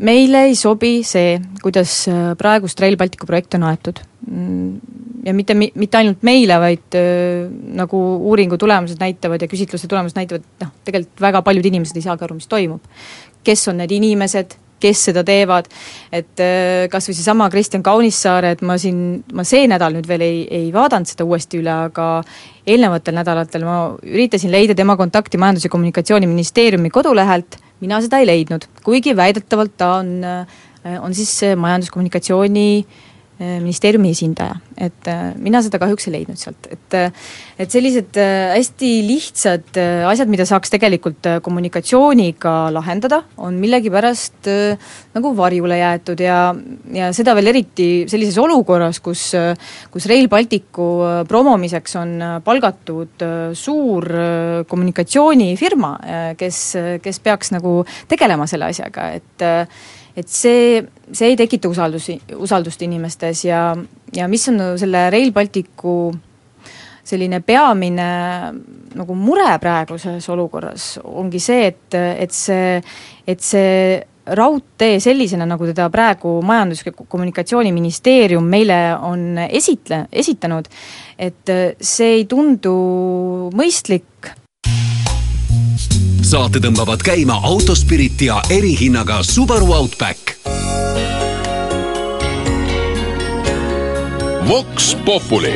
Meile 0.00 0.46
ei 0.48 0.56
sobi 0.58 1.00
see, 1.06 1.36
kuidas 1.62 2.06
praegust 2.40 2.80
Rail 2.80 2.96
Balticu 3.00 3.28
projekti 3.28 3.58
on 3.60 3.68
aetud. 3.68 4.00
Mm, 4.30 5.00
ja 5.24 5.34
mitte, 5.34 5.54
mitte 5.54 6.00
ainult 6.00 6.24
meile, 6.26 6.56
vaid 6.62 6.96
äh, 6.98 7.50
nagu 7.76 8.00
uuringu 8.30 8.58
tulemused 8.60 9.00
näitavad 9.00 9.42
ja 9.42 9.48
küsitluste 9.50 9.88
tulemused 9.90 10.18
näitavad, 10.18 10.46
noh, 10.62 10.72
tegelikult 10.86 11.22
väga 11.28 11.44
paljud 11.46 11.70
inimesed 11.70 12.00
ei 12.00 12.06
saagi 12.06 12.26
aru, 12.26 12.40
mis 12.40 12.50
toimub. 12.50 12.82
kes 13.44 13.68
on 13.72 13.78
need 13.80 13.92
inimesed, 13.96 14.52
kes 14.80 15.04
seda 15.08 15.22
teevad, 15.24 15.68
et 16.12 16.40
äh, 16.44 16.86
kas 16.92 17.08
või 17.08 17.16
seesama 17.16 17.48
Kristjan 17.52 17.84
Kaunissaare, 17.84 18.54
et 18.56 18.62
ma 18.64 18.76
siin, 18.80 19.20
ma 19.36 19.44
see 19.48 19.68
nädal 19.68 19.96
nüüd 19.96 20.08
veel 20.08 20.24
ei, 20.24 20.42
ei 20.60 20.68
vaadanud 20.72 21.08
seda 21.08 21.24
uuesti 21.28 21.60
üle, 21.60 21.72
aga 21.88 22.10
eelnevatel 22.68 23.16
nädalatel 23.16 23.64
ma 23.68 23.80
üritasin 24.04 24.52
leida 24.52 24.76
tema 24.76 24.96
kontakti 25.00 25.40
Majandus- 25.40 25.68
ja 25.68 25.72
Kommunikatsiooniministeeriumi 25.72 26.92
kodulehelt, 26.92 27.60
mina 27.80 28.00
seda 28.04 28.20
ei 28.20 28.28
leidnud, 28.28 28.66
kuigi 28.84 29.14
väidetavalt 29.16 29.76
ta 29.80 29.94
on, 30.00 30.18
äh, 30.24 30.98
on 31.00 31.14
siis 31.14 31.32
Majandus-Kommunikatsiooni 31.56 32.68
äh, 32.80 33.09
ministeeriumi 33.40 34.10
esindaja, 34.12 34.58
et 34.76 35.08
äh, 35.08 35.30
mina 35.40 35.62
seda 35.64 35.78
kahjuks 35.80 36.08
ei 36.08 36.12
leidnud 36.18 36.40
sealt, 36.40 36.66
et 36.68 36.96
äh, 36.96 37.28
et 37.60 37.72
sellised 37.72 38.16
hästi 38.16 38.90
lihtsad 39.04 39.78
asjad, 40.08 40.30
mida 40.32 40.46
saaks 40.48 40.72
tegelikult 40.72 41.26
kommunikatsiooniga 41.44 42.54
lahendada, 42.72 43.18
on 43.40 43.58
millegipärast 43.60 44.48
nagu 45.12 45.32
varjule 45.36 45.76
jäetud. 45.76 46.22
Ja, 46.24 46.38
ja 46.96 47.10
seda 47.16 47.34
veel 47.36 47.52
eriti 47.52 47.88
sellises 48.08 48.38
olukorras, 48.40 49.02
kus 49.04 49.26
kus 49.92 50.08
Rail 50.08 50.30
Balticu 50.32 50.88
promomiseks 51.28 51.98
on 52.00 52.16
palgatud 52.44 53.28
suur 53.52 54.08
kommunikatsioonifirma, 54.72 55.94
kes, 56.40 56.64
kes 57.04 57.20
peaks 57.20 57.52
nagu 57.52 57.82
tegelema 58.08 58.48
selle 58.48 58.72
asjaga, 58.72 59.10
et 59.20 59.48
et 60.20 60.28
see, 60.28 60.80
see 61.12 61.32
ei 61.32 61.38
tekita 61.38 61.70
usaldusi, 61.70 62.18
usaldust 62.36 62.82
inimestes 62.84 63.44
ja, 63.46 63.70
ja 64.16 64.28
mis 64.28 64.48
on 64.52 64.60
selle 64.80 65.08
Rail 65.12 65.32
Balticu 65.32 65.94
selline 67.10 67.40
peamine 67.42 68.10
nagu 68.98 69.16
mure 69.16 69.48
praeguses 69.62 70.26
olukorras, 70.30 70.92
ongi 71.02 71.40
see, 71.42 71.66
et, 71.70 71.96
et 71.96 72.34
see, 72.34 72.78
et 73.26 73.42
see 73.42 73.74
raudtee 74.36 75.00
sellisena, 75.02 75.46
nagu 75.48 75.66
teda 75.66 75.88
praegu 75.90 76.36
Majandus- 76.46 76.84
ja 76.86 76.92
Kommunikatsiooniministeerium 76.92 78.44
meile 78.46 78.78
on 79.02 79.40
esitle, 79.48 80.04
esitanud, 80.12 80.68
et 81.18 81.54
see 81.80 82.12
ei 82.20 82.26
tundu 82.30 82.74
mõistlik 83.56 84.30
saate 86.26 86.60
tõmbavad 86.60 87.02
käima 87.04 87.38
Autospirit 87.48 88.20
ja 88.22 88.40
erihinnaga 88.52 89.22
Subaru 89.24 89.72
Outback. 89.72 90.34
Vox 94.48 94.94
Populi. 95.04 95.54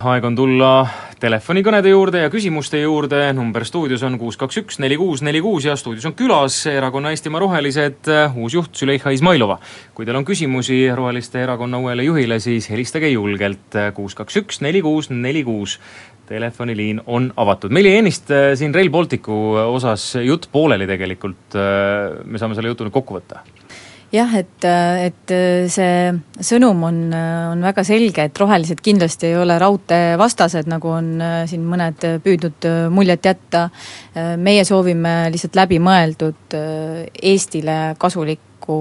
aeg 0.00 0.24
on 0.24 0.36
tulla 0.36 0.72
telefonikõnede 1.20 1.90
juurde 1.92 2.22
ja 2.22 2.30
küsimuste 2.32 2.78
juurde, 2.80 3.18
number 3.36 3.66
stuudios 3.68 4.00
on 4.06 4.16
kuus, 4.18 4.38
kaks, 4.40 4.56
üks, 4.62 4.78
neli, 4.80 4.96
kuus, 4.96 5.20
neli, 5.20 5.42
kuus 5.44 5.66
ja 5.68 5.74
stuudios 5.76 6.06
on 6.08 6.14
külas 6.16 6.62
Erakonna 6.70 7.12
Eestimaa 7.12 7.42
Rohelised 7.42 8.08
uus 8.34 8.56
juht 8.56 8.72
Züleyxa 8.80 9.12
Izmailova. 9.12 9.58
kui 9.94 10.08
teil 10.08 10.16
on 10.16 10.24
küsimusi 10.24 10.86
Roheliste 10.94 11.42
Erakonna 11.42 11.78
uuele 11.78 12.04
juhile, 12.04 12.40
siis 12.40 12.70
helistage 12.70 13.12
julgelt 13.12 13.76
kuus, 13.94 14.14
kaks, 14.14 14.36
üks, 14.40 14.62
neli, 14.64 14.80
kuus, 14.80 15.10
neli, 15.10 15.44
kuus 15.44 15.76
telefoniliin 16.30 17.02
on 17.06 17.30
avatud. 17.36 17.72
meil 17.74 17.88
jäi 17.90 18.00
ennist 18.00 18.30
äh, 18.30 18.52
siin 18.58 18.74
Rail 18.74 18.90
Balticu 18.90 19.38
äh, 19.58 19.70
osas 19.74 20.12
jutt 20.22 20.48
pooleli 20.52 20.86
tegelikult, 20.90 21.56
äh, 21.58 22.20
me 22.24 22.38
saame 22.38 22.58
selle 22.58 22.70
jutu 22.70 22.86
nüüd 22.86 22.94
kokku 22.94 23.18
võtta 23.18 23.42
jah, 24.14 24.32
et, 24.38 24.66
et 25.06 25.32
see 25.70 26.44
sõnum 26.46 26.82
on, 26.86 26.96
on 27.52 27.60
väga 27.62 27.84
selge, 27.86 28.24
et 28.26 28.40
rohelised 28.42 28.82
kindlasti 28.82 29.28
ei 29.28 29.36
ole 29.38 29.54
raudteevastased, 29.62 30.66
nagu 30.70 30.90
on 30.90 31.12
siin 31.50 31.62
mõned 31.70 32.06
püüdnud 32.24 32.66
muljet 32.90 33.28
jätta. 33.30 33.68
meie 34.42 34.64
soovime 34.66 35.14
lihtsalt 35.30 35.54
läbimõeldud 35.60 36.58
Eestile 36.58 37.78
kasulikku 38.02 38.80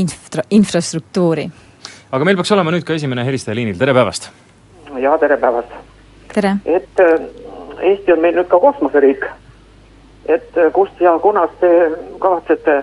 infra, 0.00 0.46
infrastruktuuri. 0.56 1.44
aga 2.08 2.24
meil 2.24 2.40
peaks 2.40 2.56
olema 2.56 2.72
nüüd 2.72 2.88
ka 2.88 2.96
esimene 2.96 3.28
helistaja 3.28 3.60
liinil, 3.60 3.76
tere 3.76 3.92
päevast! 3.92 4.32
jaa, 4.96 5.20
tere 5.20 5.36
päevast! 5.36 5.87
Tere! 6.34 6.56
et 6.64 7.00
äh, 7.00 7.20
Eesti 7.78 8.12
on 8.12 8.20
meil 8.20 8.34
nüüd 8.34 8.48
ka 8.50 8.58
kosmoseriik. 8.60 9.24
et 10.26 10.56
äh, 10.56 10.72
kust 10.72 11.00
ja 11.00 11.18
kunas 11.22 11.50
te 11.60 11.70
kavatsete 12.20 12.82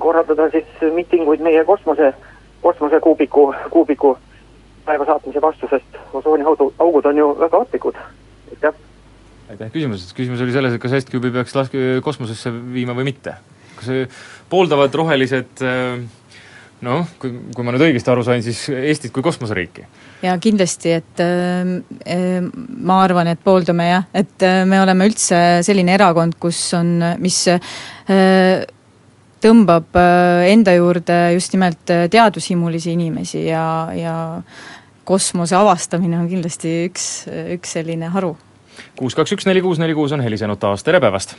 korraldada 0.00 0.48
siis 0.50 0.92
miitinguid 0.94 1.42
meie 1.44 1.64
kosmose, 1.64 2.12
kosmosekuubiku, 2.62 3.52
kuubiku 3.70 4.16
päeva 4.84 5.06
saatmise 5.08 5.42
vastu, 5.42 5.68
sest 5.70 5.98
osooniaugud 6.12 7.06
on 7.10 7.16
ju 7.18 7.30
väga 7.40 7.56
ohtlikud, 7.64 7.96
aitäh. 8.52 8.74
aitäh 9.50 9.72
küsimuse 9.72 10.04
eest, 10.04 10.16
küsimus 10.16 10.44
oli 10.44 10.52
selles, 10.52 10.76
et 10.76 10.82
kas 10.82 10.96
Estcube'i 11.00 11.32
peaks 11.34 11.56
laske 11.56 11.84
kosmosesse 12.04 12.52
viima 12.72 12.96
või 12.96 13.08
mitte. 13.12 13.36
kas 13.74 13.90
pooldavad 14.48 14.94
rohelised 14.94 15.64
äh, 15.64 16.04
noh, 16.84 17.08
kui, 17.20 17.32
kui 17.54 17.66
ma 17.66 17.74
nüüd 17.74 17.86
õigesti 17.88 18.12
aru 18.12 18.24
sain, 18.26 18.44
siis 18.44 18.66
Eestit 18.74 19.12
kui 19.14 19.24
kosmoseriiki? 19.24 19.86
jaa, 20.24 20.36
kindlasti, 20.42 20.94
et 21.00 21.24
äh, 21.24 22.44
ma 22.44 23.00
arvan, 23.04 23.30
et 23.32 23.42
pooldame 23.44 23.88
jah, 23.88 24.06
et 24.16 24.46
äh, 24.46 24.62
me 24.68 24.80
oleme 24.82 25.08
üldse 25.10 25.40
selline 25.66 25.96
erakond, 25.96 26.38
kus 26.40 26.60
on, 26.78 26.96
mis 27.22 27.40
äh, 27.52 28.64
tõmbab 29.44 29.98
äh, 30.00 30.46
enda 30.52 30.74
juurde 30.76 31.18
just 31.34 31.54
nimelt 31.56 31.92
äh, 31.92 32.06
teadushimmulisi 32.12 32.94
inimesi 32.94 33.46
ja, 33.46 33.66
ja 33.96 34.16
kosmose 35.04 35.56
avastamine 35.58 36.18
on 36.20 36.28
kindlasti 36.30 36.76
üks, 36.88 37.08
üks 37.56 37.76
selline 37.76 38.08
haru. 38.14 38.34
kuus, 38.98 39.16
kaks, 39.16 39.36
üks, 39.36 39.48
neli, 39.48 39.62
kuus, 39.64 39.80
neli, 39.82 39.96
kuus 39.96 40.14
on 40.16 40.24
helisenud 40.24 40.60
taas, 40.60 40.84
tere 40.86 41.02
päevast! 41.04 41.36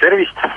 tervist! 0.00 0.48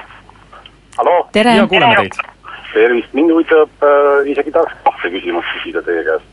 halloo! 0.98 1.28
tere! 1.36 1.60
ja 1.62 1.68
kuuleme 1.70 2.02
teid! 2.02 2.35
Tervist, 2.75 3.13
mind 3.17 3.34
huvitab 3.34 3.84
äh,, 3.84 4.29
isegi 4.32 4.53
tahaks 4.55 4.77
kahte 4.86 5.12
küsimust 5.13 5.51
küsida 5.58 5.84
teie 5.86 6.03
käest. 6.08 6.32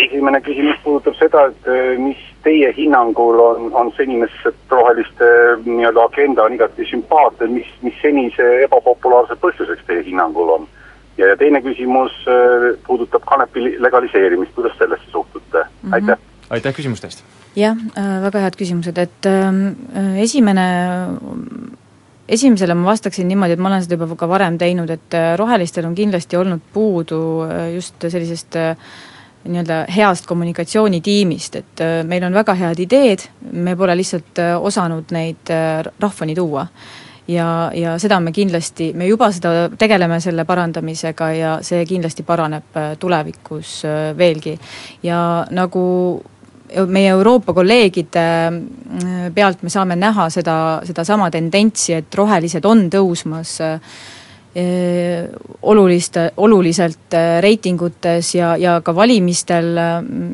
esimene 0.00 0.40
küsimus 0.46 0.78
puudutab 0.84 1.16
seda, 1.18 1.46
et 1.50 1.70
äh, 1.70 1.98
mis 1.98 2.20
teie 2.44 2.70
hinnangul 2.76 3.40
on, 3.44 3.70
on 3.76 3.92
senimest 3.96 4.70
roheliste 4.70 5.30
nii-öelda 5.66 6.04
agenda 6.06 6.46
on 6.46 6.54
igati 6.56 6.86
sümpaatne, 6.90 7.50
mis, 7.56 7.72
mis 7.82 7.96
senise 8.02 8.46
ebapopulaarsuse 8.66 9.40
põhjuseks 9.42 9.88
teie 9.88 10.04
hinnangul 10.06 10.54
on? 10.58 10.68
ja, 11.18 11.32
ja 11.32 11.36
teine 11.36 11.62
küsimus 11.66 12.14
äh, 12.30 12.70
puudutab 12.86 13.26
kanepi 13.28 13.76
legaliseerimist, 13.82 14.54
kuidas 14.54 14.78
sellesse 14.78 15.10
suhtute 15.10 15.58
mm, 15.58 15.90
-hmm. 15.90 15.94
aitäh! 15.94 16.18
aitäh 16.50 16.74
küsimuste 16.74 17.10
eest! 17.10 17.24
jah, 17.56 17.76
väga 18.22 18.46
head 18.46 18.56
küsimused, 18.56 18.98
et 18.98 19.26
äh, 19.26 20.22
esimene 20.22 20.66
esimesele 22.30 22.74
ma 22.74 22.90
vastaksin 22.90 23.28
niimoodi, 23.28 23.56
et 23.56 23.62
ma 23.62 23.70
olen 23.70 23.84
seda 23.84 23.98
juba 23.98 24.16
ka 24.18 24.28
varem 24.30 24.58
teinud, 24.58 24.90
et 24.94 25.16
äh, 25.18 25.32
rohelistel 25.38 25.86
on 25.88 25.94
kindlasti 25.98 26.38
olnud 26.38 26.62
puudu 26.72 27.20
äh, 27.46 27.62
just 27.74 27.98
sellisest 28.06 28.58
äh, 28.60 28.90
nii-öelda 29.40 29.84
heast 29.88 30.26
kommunikatsioonitiimist, 30.28 31.54
et 31.56 31.82
meil 32.04 32.26
on 32.26 32.34
väga 32.36 32.52
head 32.58 32.82
ideed, 32.84 33.22
me 33.56 33.72
pole 33.76 33.94
lihtsalt 33.96 34.36
osanud 34.60 35.14
neid 35.16 35.48
rahvani 36.00 36.34
tuua. 36.36 36.66
ja, 37.28 37.46
ja 37.74 37.94
seda 37.98 38.18
me 38.20 38.34
kindlasti, 38.36 38.90
me 38.92 39.06
juba 39.08 39.30
seda, 39.32 39.70
tegeleme 39.78 40.20
selle 40.20 40.44
parandamisega 40.44 41.30
ja 41.32 41.54
see 41.64 41.86
kindlasti 41.88 42.22
paraneb 42.22 42.76
tulevikus 43.00 43.80
veelgi. 44.18 44.58
ja 45.02 45.46
nagu 45.50 45.86
meie 46.86 47.10
Euroopa 47.10 47.54
kolleegide 47.56 48.24
mm, 48.50 49.34
pealt 49.34 49.62
me 49.62 49.72
saame 49.72 49.96
näha 49.98 50.28
seda, 50.32 50.56
sedasama 50.86 51.30
tendentsi, 51.30 51.94
et 51.98 52.14
rohelised 52.14 52.66
on 52.68 52.86
tõusmas 52.92 53.56
eh, 53.64 55.28
oluliste, 55.62 56.30
oluliselt 56.36 57.16
eh, 57.16 57.38
reitingutes 57.44 58.34
ja, 58.34 58.54
ja 58.60 58.80
ka 58.84 58.94
valimistel 58.94 59.72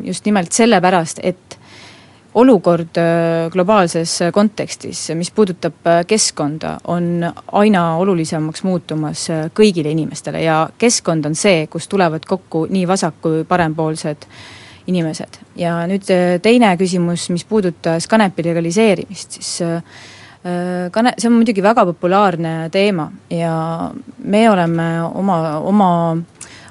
just 0.05 0.27
nimelt 0.29 0.53
sellepärast, 0.53 1.23
et 1.23 1.59
olukord 2.37 2.99
globaalses 3.49 4.19
kontekstis, 4.33 5.07
mis 5.17 5.31
puudutab 5.33 5.89
keskkonda, 6.05 6.75
on 6.93 7.25
aina 7.57 7.85
olulisemaks 7.97 8.61
muutumas 8.67 9.23
kõigile 9.57 9.89
inimestele. 9.97 10.43
Ja 10.45 10.59
keskkond 10.77 11.25
on 11.25 11.39
see, 11.39 11.65
kus 11.73 11.89
tulevad 11.89 12.29
kokku 12.29 12.67
nii 12.69 12.85
vasak- 12.91 13.23
kui 13.25 13.41
parempoolsed 13.49 14.29
äh, 14.29 14.45
inimesed. 14.87 15.41
ja 15.57 15.79
nüüd 15.89 16.11
äh, 16.13 16.37
teine 16.43 16.75
küsimus, 16.79 17.29
mis 17.35 17.45
puudutas 17.49 18.07
kanepi 18.11 18.45
legaliseerimist, 18.47 19.39
siis 19.39 19.51
äh, 19.65 19.77
äh, 20.45 20.87
kane-, 20.95 21.17
see 21.19 21.31
on 21.31 21.39
muidugi 21.41 21.65
väga 21.65 21.87
populaarne 21.89 22.57
teema 22.75 23.11
ja 23.31 23.91
me 24.19 24.47
oleme 24.51 24.89
oma, 25.09 25.39
oma 25.59 25.91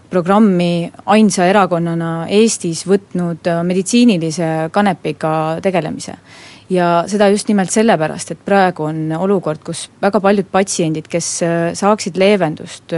programmi 0.10 0.89
ainsa 1.12 1.48
erakonnana 1.50 2.27
Eestis 2.31 2.86
võtnud 2.88 3.50
meditsiinilise 3.67 4.69
kanepiga 4.72 5.31
tegelemise 5.65 6.15
ja 6.69 7.03
seda 7.07 7.29
just 7.29 7.48
nimelt 7.48 7.72
sellepärast, 7.72 8.31
et 8.31 8.45
praegu 8.45 8.88
on 8.89 9.12
olukord, 9.19 9.63
kus 9.65 9.88
väga 10.01 10.19
paljud 10.22 10.48
patsiendid, 10.51 11.07
kes 11.12 11.31
saaksid 11.77 12.17
leevendust 12.17 12.93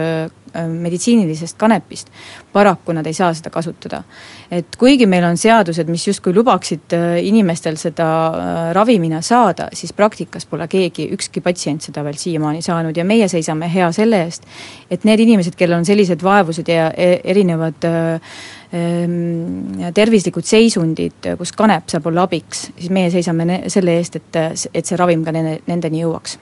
Äh, 0.58 0.68
meditsiinilisest 0.68 1.58
kanepist, 1.60 2.08
paraku 2.54 2.94
nad 2.96 3.06
ei 3.06 3.14
saa 3.14 3.34
seda 3.36 3.50
kasutada. 3.54 4.04
et 4.52 4.76
kuigi 4.80 5.06
meil 5.06 5.26
on 5.28 5.38
seadused, 5.38 5.90
mis 5.92 6.06
justkui 6.08 6.34
lubaksid 6.34 6.94
äh, 6.96 7.18
inimestel 7.28 7.76
seda 7.78 8.08
äh, 8.28 8.60
ravimina 8.74 9.22
saada, 9.22 9.68
siis 9.74 9.94
praktikas 9.94 10.46
pole 10.46 10.68
keegi, 10.72 11.10
ükski 11.14 11.44
patsient 11.44 11.84
seda 11.84 12.04
veel 12.04 12.16
siiamaani 12.18 12.62
saanud 12.62 12.98
ja 12.98 13.04
meie 13.04 13.28
seisame 13.28 13.68
hea 13.74 13.92
selle 13.92 14.22
eest, 14.24 14.48
et 14.90 15.04
need 15.04 15.20
inimesed, 15.20 15.58
kellel 15.60 15.82
on 15.82 15.86
sellised 15.86 16.24
vaevused 16.24 16.72
ja 16.72 16.90
e-, 16.96 17.20
erinevad 17.24 17.86
ähm, 17.86 18.32
tervislikud 18.68 20.44
seisundid, 20.44 21.30
kus 21.40 21.54
kanep 21.56 21.88
saab 21.88 22.10
olla 22.12 22.26
abiks, 22.28 22.66
siis 22.76 22.92
meie 22.92 23.08
seisame 23.14 23.62
selle 23.72 23.96
eest, 23.96 24.20
et, 24.20 24.42
et 24.74 24.84
see 24.86 25.00
ravim 25.00 25.24
ka 25.24 25.32
nende, 25.32 25.62
nendeni 25.72 26.04
jõuaks 26.04 26.36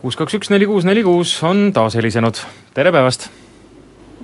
kuus, 0.00 0.16
kaks, 0.16 0.34
üks, 0.38 0.48
neli, 0.48 0.64
kuus, 0.64 0.84
neli, 0.88 1.02
kuus 1.04 1.34
on 1.44 1.70
taas 1.76 1.96
helisenud, 1.98 2.40
tere 2.74 2.92
päevast! 2.92 3.28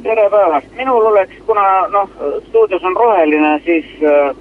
tere 0.03 0.25
päevast, 0.33 0.71
minul 0.77 1.05
oleks, 1.11 1.37
kuna 1.47 1.65
noh, 1.93 2.11
stuudios 2.49 2.85
on 2.85 2.97
roheline, 2.97 3.51
siis 3.65 3.85
äh, 4.05 4.37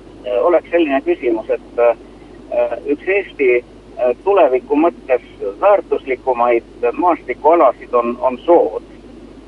oleks 0.48 0.70
selline 0.72 1.02
küsimus, 1.04 1.50
et 1.50 1.82
äh, 1.84 2.76
üks 2.94 3.12
Eesti 3.18 3.50
äh, 3.58 4.14
tuleviku 4.24 4.80
mõttes 4.80 5.24
väärtuslikumaid 5.62 6.88
maastikualasid 6.94 7.94
on, 7.94 8.16
on 8.22 8.40
sood. 8.46 8.84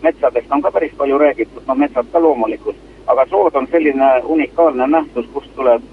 metsadest 0.02 0.52
on 0.52 0.62
ka 0.62 0.72
päris 0.72 0.92
palju 0.98 1.18
räägitud, 1.18 1.64
no 1.68 1.76
metsad 1.76 2.12
ka 2.12 2.22
loomulikult, 2.22 2.78
aga 3.08 3.26
sood 3.30 3.56
on 3.56 3.68
selline 3.72 4.10
unikaalne 4.24 4.88
nähtus, 4.88 5.26
kust 5.34 5.54
tuleb 5.56 5.84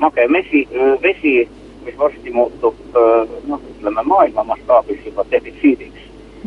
mage 0.00 0.28
mesi, 0.28 0.66
vesi 1.02 1.48
mis 1.84 1.98
varsti 1.98 2.30
muutub 2.30 2.74
noh, 3.48 3.60
ütleme 3.76 4.02
maailma 4.02 4.44
mastaabis 4.44 5.00
juba 5.06 5.24
defitsiidiks. 5.30 6.00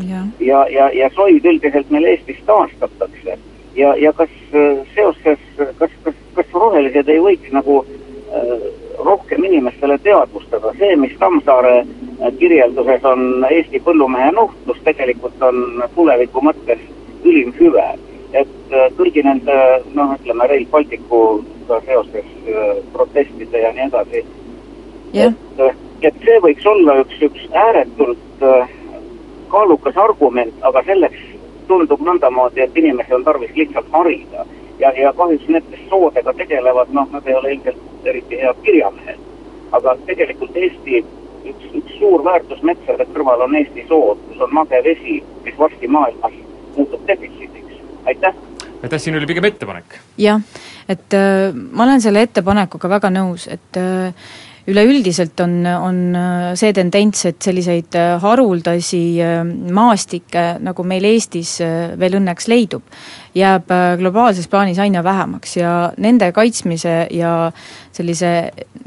ja, 0.07 0.23
ja, 0.39 0.65
ja, 0.69 0.89
ja 0.93 1.09
soid 1.15 1.45
üldiselt 1.45 1.89
meil 1.89 2.03
Eestis 2.03 2.39
taastatakse 2.45 3.37
ja, 3.75 3.95
ja 3.95 4.13
kas 4.13 4.29
seoses, 4.95 5.39
kas, 5.77 5.91
kas, 6.03 6.15
kas 6.35 6.53
rohelised 6.53 7.09
ei 7.11 7.21
võiks 7.23 7.51
nagu 7.55 7.81
äh, 7.83 8.65
rohkem 9.05 9.43
inimestele 9.43 9.97
teadvustada, 10.03 10.73
see, 10.79 10.95
mis 10.99 11.15
Tammsaare 11.19 11.85
kirjelduses 12.39 13.05
on 13.05 13.45
Eesti 13.49 13.81
põllumehe 13.83 14.31
nuhtlus, 14.35 14.79
tegelikult 14.87 15.41
on 15.43 15.83
tuleviku 15.95 16.43
mõttes 16.47 16.81
ülim 17.23 17.51
hüve. 17.59 17.85
Et 18.71 18.97
kõigi 18.97 19.23
nende 19.23 19.59
noh, 19.93 20.15
ütleme 20.19 20.47
Rail 20.49 20.65
Balticuga 20.71 21.81
seoses 21.85 22.33
protestide 22.93 23.61
ja 23.61 23.71
nii 23.75 23.87
edasi 23.89 24.25
et, 25.13 25.77
et 26.01 26.17
see 26.23 26.39
võiks 26.43 26.67
olla 26.67 26.99
üks, 27.03 27.21
üks 27.27 27.47
ääretult 27.55 28.43
äh, 28.43 28.69
kaalukas 29.51 29.97
argument, 29.97 30.55
aga 30.67 30.83
selleks 30.87 31.21
tundub 31.69 32.01
nõndamoodi, 32.05 32.61
et 32.65 32.77
inimesi 32.77 33.15
on 33.15 33.23
tarvis 33.23 33.53
lihtsalt 33.55 33.91
harida. 33.91 34.45
ja, 34.79 34.91
ja 34.99 35.13
kahjuks 35.13 35.47
need, 35.47 35.63
kes 35.71 35.85
soodega 35.89 36.33
tegelevad, 36.33 36.91
noh, 36.93 37.07
nad 37.11 37.27
ei 37.27 37.35
ole 37.35 37.53
ilmselt 37.53 38.09
eriti 38.11 38.41
head 38.41 38.57
kirjamehed. 38.63 39.21
aga 39.71 39.95
tegelikult 40.05 40.57
Eesti 40.57 41.03
üks, 41.45 41.69
üks 41.79 41.95
suur 41.99 42.23
väärtus 42.23 42.61
metsade 42.63 43.07
kõrval 43.13 43.47
on 43.47 43.55
Eesti 43.55 43.85
sood, 43.87 44.19
kus 44.27 44.41
on 44.41 44.53
mage 44.53 44.83
vesi, 44.83 45.21
mis 45.45 45.57
varsti 45.59 45.87
maailmas 45.87 46.35
muutub 46.75 47.07
defitsiidiks. 47.07 47.79
aitäh! 48.05 48.35
Aitäh, 48.83 48.99
siin 49.01 49.17
oli 49.17 49.29
pigem 49.29 49.47
ettepanek. 49.49 49.99
jah, 50.17 50.41
et 50.89 51.13
äh, 51.13 51.53
ma 51.53 51.85
olen 51.87 52.03
selle 52.03 52.25
ettepanekuga 52.25 52.89
väga 52.97 53.11
nõus, 53.13 53.47
et 53.51 53.79
äh, 53.79 54.31
üleüldiselt 54.69 55.39
on, 55.45 55.59
on 55.65 55.99
äh, 56.17 56.47
see 56.59 56.73
tendents, 56.73 57.25
et 57.29 57.41
selliseid 57.41 57.97
haruldasi 58.21 59.03
maastikke, 59.75 60.47
nagu 60.65 60.87
meil 60.87 61.05
Eestis 61.11 61.57
veel 61.99 62.19
õnneks 62.21 62.49
leidub, 62.51 62.85
jääb 63.35 63.71
globaalses 63.99 64.47
plaanis 64.47 64.79
aina 64.79 65.03
vähemaks 65.03 65.57
ja 65.57 65.71
nende 65.97 66.31
kaitsmise 66.31 67.07
ja 67.11 67.51
sellise, 67.91 68.29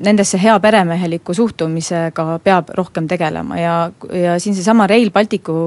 nendesse 0.05 0.41
heaperemeheliku 0.43 1.35
suhtumisega 1.35 2.39
peab 2.45 2.73
rohkem 2.77 3.09
tegelema 3.09 3.59
ja, 3.61 3.75
ja 4.13 4.39
siin 4.41 4.57
seesama 4.57 4.87
Rail 4.87 5.11
Balticu 5.11 5.59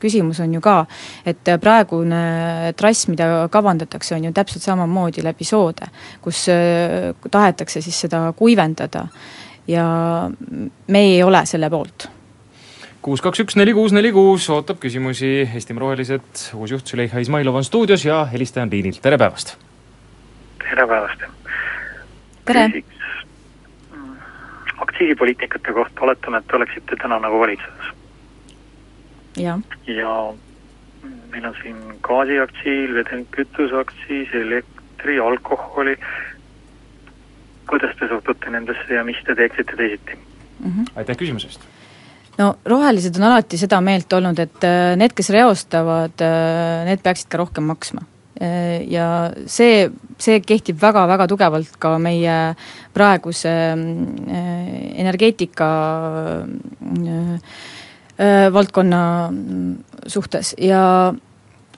küsimus 0.00 0.40
on 0.44 0.54
ju 0.56 0.64
ka, 0.64 0.78
et 1.26 1.52
praegune 1.60 2.72
trass, 2.76 3.08
mida 3.12 3.48
kavandatakse, 3.52 4.16
on 4.16 4.30
ju 4.30 4.32
täpselt 4.32 4.64
samamoodi 4.64 5.24
läbi 5.24 5.44
soode, 5.44 5.90
kus 6.24 6.46
tahetakse 7.30 7.84
siis 7.84 8.00
seda 8.06 8.24
kuivendada 8.36 9.06
ja 9.68 9.86
me 10.88 11.06
ei 11.12 11.22
ole 11.22 11.46
selle 11.46 11.70
poolt 11.70 12.11
kuus, 13.02 13.22
kaks, 13.22 13.42
üks, 13.42 13.56
neli, 13.58 13.74
kuus, 13.74 13.92
neli, 13.94 14.12
kuus 14.14 14.46
ootab 14.52 14.78
küsimusi 14.82 15.32
Eestimaa 15.42 15.82
Rohelised, 15.82 16.44
uus 16.54 16.74
juht 16.74 16.86
Züleyxa 16.86 17.22
Izmailov 17.22 17.58
on 17.58 17.66
stuudios 17.66 18.04
ja 18.06 18.22
helistaja 18.30 18.66
on 18.66 18.70
liinil, 18.70 18.98
tere 19.02 19.18
päevast! 19.18 19.56
tere 20.62 20.86
päevast! 20.86 21.24
tere! 22.46 22.68
aktsiisipoliitikate 24.86 25.74
kohta, 25.74 26.06
oletame, 26.06 26.38
et 26.38 26.46
te 26.46 26.56
oleksite 26.58 26.98
täna 27.02 27.18
nagu 27.22 27.42
valitsuses. 27.42 27.90
ja, 29.36 29.58
ja 29.86 30.14
meil 31.34 31.50
on 31.50 31.58
siin 31.62 31.82
gaasiaktsiis, 32.06 32.94
vedelkütuseaktsiis, 33.00 34.34
elektri, 34.44 35.18
alkoholi 35.18 35.98
kuidas 37.66 37.96
te 37.98 38.08
suhtute 38.08 38.50
nendesse 38.50 38.94
ja 38.94 39.04
mis 39.04 39.18
te 39.26 39.34
teeksite 39.34 39.76
teisiti 39.76 40.14
mm? 40.14 40.70
-hmm. 40.70 40.92
aitäh 40.96 41.16
küsimuse 41.16 41.50
eest! 41.50 41.71
No 42.42 42.54
rohelised 42.68 43.16
on 43.18 43.28
alati 43.30 43.58
seda 43.60 43.80
meelt 43.84 44.12
olnud, 44.16 44.38
et 44.42 44.66
äh, 44.66 44.94
need, 44.98 45.14
kes 45.16 45.30
reostavad, 45.34 46.16
äh, 46.24 46.82
need 46.88 47.02
peaksid 47.04 47.30
ka 47.32 47.40
rohkem 47.40 47.68
maksma. 47.70 48.04
Äh, 48.42 48.82
ja 48.90 49.06
see, 49.50 49.88
see 50.22 50.40
kehtib 50.44 50.80
väga-väga 50.82 51.28
tugevalt 51.30 51.76
ka 51.82 51.96
meie 52.02 52.38
praeguse 52.92 53.52
energeetika 55.02 55.68
valdkonna 58.52 59.02
suhtes 60.12 60.52
ja 60.60 60.82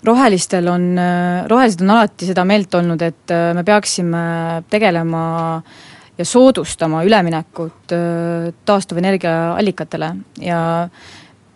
rohelistel 0.05 0.67
on, 0.69 0.89
rohelised 1.49 1.85
on 1.85 1.93
alati 1.95 2.29
seda 2.29 2.45
meelt 2.49 2.75
olnud, 2.75 3.03
et 3.07 3.35
me 3.55 3.63
peaksime 3.65 4.25
tegelema 4.73 5.23
ja 6.19 6.25
soodustama 6.25 7.05
üleminekut 7.05 7.93
taastuvenergiaallikatele. 8.65 10.11
Ja 10.41 10.89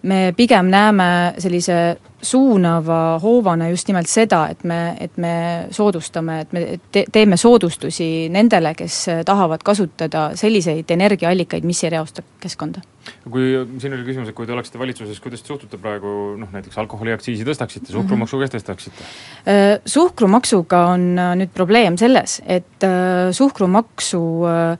me 0.02 0.32
pigem 0.36 0.68
näeme 0.70 1.08
sellise 1.38 1.98
suunava 2.22 3.18
hoovana 3.22 3.68
just 3.70 3.88
nimelt 3.88 4.10
seda, 4.10 4.48
et 4.50 4.64
me, 4.66 4.96
et 5.00 5.16
me 5.22 5.32
soodustame, 5.74 6.40
et 6.42 6.52
me 6.54 6.62
te-, 6.92 7.04
teeme 7.12 7.38
soodustusi 7.38 8.28
nendele, 8.34 8.74
kes 8.78 9.04
tahavad 9.26 9.62
kasutada 9.64 10.30
selliseid 10.38 10.90
energiaallikaid, 10.90 11.66
mis 11.66 11.82
ei 11.84 11.92
reosta 11.94 12.24
keskkonda. 12.42 12.82
kui 13.30 13.54
siin 13.80 13.94
oli 13.94 14.04
küsimus, 14.04 14.28
et 14.28 14.36
kui 14.36 14.46
te 14.46 14.52
oleksite 14.52 14.78
valitsuses, 14.78 15.20
kuidas 15.24 15.42
te 15.42 15.48
suhtute 15.48 15.78
praegu 15.80 16.10
noh, 16.36 16.50
näiteks 16.52 16.76
alkoholiaktsiisi 16.82 17.46
tõstaksite, 17.46 17.92
suhkrumaksu 17.94 18.42
kehtestaksite? 18.42 19.06
Äh, 19.48 19.78
suhkrumaksuga 19.86 20.82
on 20.96 21.06
äh, 21.16 21.32
nüüd 21.40 21.54
probleem 21.54 21.96
selles, 22.00 22.40
et 22.46 22.86
äh, 22.86 23.30
suhkrumaksu 23.32 24.24
Äh, 24.48 24.76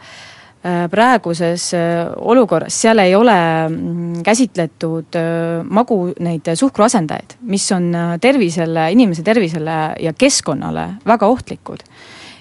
praeguses 0.90 1.70
äh, 1.76 2.08
olukorras, 2.18 2.74
seal 2.82 2.98
ei 2.98 3.14
ole 3.14 3.38
mm, 3.68 4.22
käsitletud 4.26 5.18
äh, 5.18 5.62
magu 5.64 6.00
neid 6.24 6.50
suhkruasendajaid, 6.58 7.38
mis 7.46 7.66
on 7.76 7.92
tervisele, 8.20 8.88
inimese 8.94 9.22
tervisele 9.26 9.78
ja 10.02 10.14
keskkonnale 10.18 10.88
väga 11.06 11.28
ohtlikud 11.30 11.84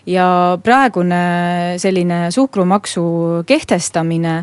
ja 0.08 0.26
praegune 0.64 1.20
selline 1.84 2.32
suhkrumaksu 2.32 3.04
kehtestamine 3.46 4.38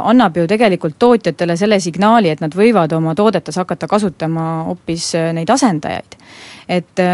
annab 0.00 0.38
ju 0.40 0.46
tegelikult 0.48 0.96
tootjatele 0.98 1.52
selle 1.60 1.76
signaali, 1.84 2.30
et 2.32 2.40
nad 2.40 2.56
võivad 2.56 2.94
oma 2.96 3.12
toodetes 3.14 3.60
hakata 3.60 3.90
kasutama 3.92 4.46
hoopis 4.70 5.10
neid 5.36 5.52
asendajaid. 5.52 6.16
et 6.68 7.04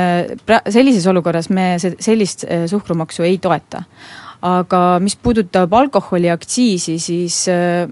pra-, 0.46 0.62
sellises 0.70 1.06
olukorras 1.10 1.50
me 1.50 1.74
se-, 1.82 1.96
sellist 1.98 2.46
suhkrumaksu 2.70 3.26
ei 3.26 3.42
toeta 3.42 3.82
aga 4.42 4.82
mis 5.02 5.16
puudutab 5.16 5.72
alkoholiaktsiisi, 5.74 6.98
siis 6.98 7.46
äh, 7.48 7.86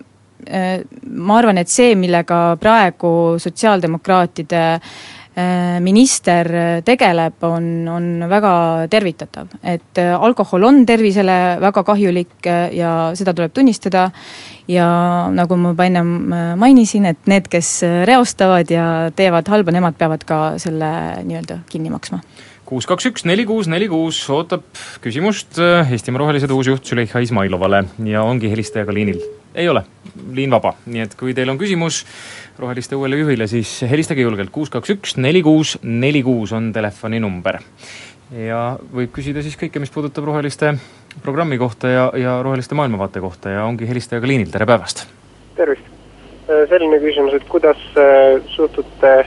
äh, 0.50 0.82
ma 1.06 1.38
arvan, 1.38 1.60
et 1.62 1.70
see, 1.70 1.94
millega 1.98 2.56
praegu 2.60 3.38
sotsiaaldemokraatide 3.42 4.62
äh, 4.74 5.78
minister 5.84 6.50
tegeleb, 6.86 7.38
on, 7.46 7.70
on 7.88 8.10
väga 8.30 8.52
tervitatav. 8.90 9.54
et 9.62 10.02
alkohol 10.18 10.66
on 10.66 10.84
tervisele 10.86 11.38
väga 11.62 11.84
kahjulik 11.86 12.50
ja 12.74 12.94
seda 13.14 13.34
tuleb 13.34 13.54
tunnistada 13.54 14.10
ja 14.68 14.90
nagu 15.30 15.56
ma 15.56 15.72
juba 15.74 15.86
ennem 15.86 16.12
mainisin, 16.58 17.06
et 17.06 17.30
need, 17.30 17.46
kes 17.50 17.80
reostavad 18.10 18.70
ja 18.70 18.84
teevad 19.16 19.48
halba, 19.48 19.74
nemad 19.74 19.98
peavad 19.98 20.26
ka 20.26 20.44
selle 20.58 20.90
nii-öelda 21.24 21.62
kinni 21.70 21.94
maksma 21.94 22.22
kuus, 22.70 22.86
kaks, 22.86 23.08
üks, 23.10 23.24
neli, 23.26 23.42
kuus, 23.48 23.66
neli, 23.66 23.88
kuus 23.90 24.20
ootab 24.30 24.62
küsimust 25.02 25.58
äh, 25.58 25.88
Eestimaa 25.90 26.20
Rohelised 26.22 26.52
uusjuht 26.54 26.86
Züleyxa 26.86 27.18
Izmailovale 27.24 27.80
ja 28.06 28.22
ongi 28.22 28.50
helistajaga 28.52 28.94
liinil. 28.94 29.18
ei 29.58 29.66
ole, 29.68 29.82
liin 30.36 30.52
vaba, 30.54 30.76
nii 30.86 31.02
et 31.02 31.16
kui 31.18 31.34
teil 31.34 31.50
on 31.50 31.58
küsimus 31.58 32.04
Roheliste 32.60 32.94
uuele 32.94 33.18
juhile, 33.18 33.48
siis 33.50 33.72
helistage 33.90 34.22
julgelt, 34.22 34.52
kuus, 34.54 34.70
kaks, 34.70 34.92
üks, 34.94 35.16
neli, 35.18 35.42
kuus, 35.42 35.78
neli, 35.82 36.22
kuus 36.22 36.52
on 36.54 36.70
telefoninumber. 36.76 37.58
ja 38.46 38.62
võib 38.94 39.10
küsida 39.18 39.42
siis 39.42 39.58
kõike, 39.58 39.82
mis 39.82 39.90
puudutab 39.90 40.30
Roheliste 40.30 40.76
programmi 41.26 41.58
kohta 41.58 41.90
ja, 41.90 42.06
ja 42.14 42.38
Roheliste 42.46 42.78
maailmavaate 42.78 43.24
kohta 43.24 43.56
ja 43.56 43.66
ongi 43.66 43.90
helistajaga 43.90 44.30
liinil, 44.30 44.54
tere 44.54 44.70
päevast! 44.70 45.08
tervist! 45.58 45.90
Äh, 46.46 46.68
selline 46.70 47.02
küsimus, 47.02 47.34
et 47.34 47.50
kuidas 47.50 47.82
äh, 47.98 48.38
suhtute 48.54 49.18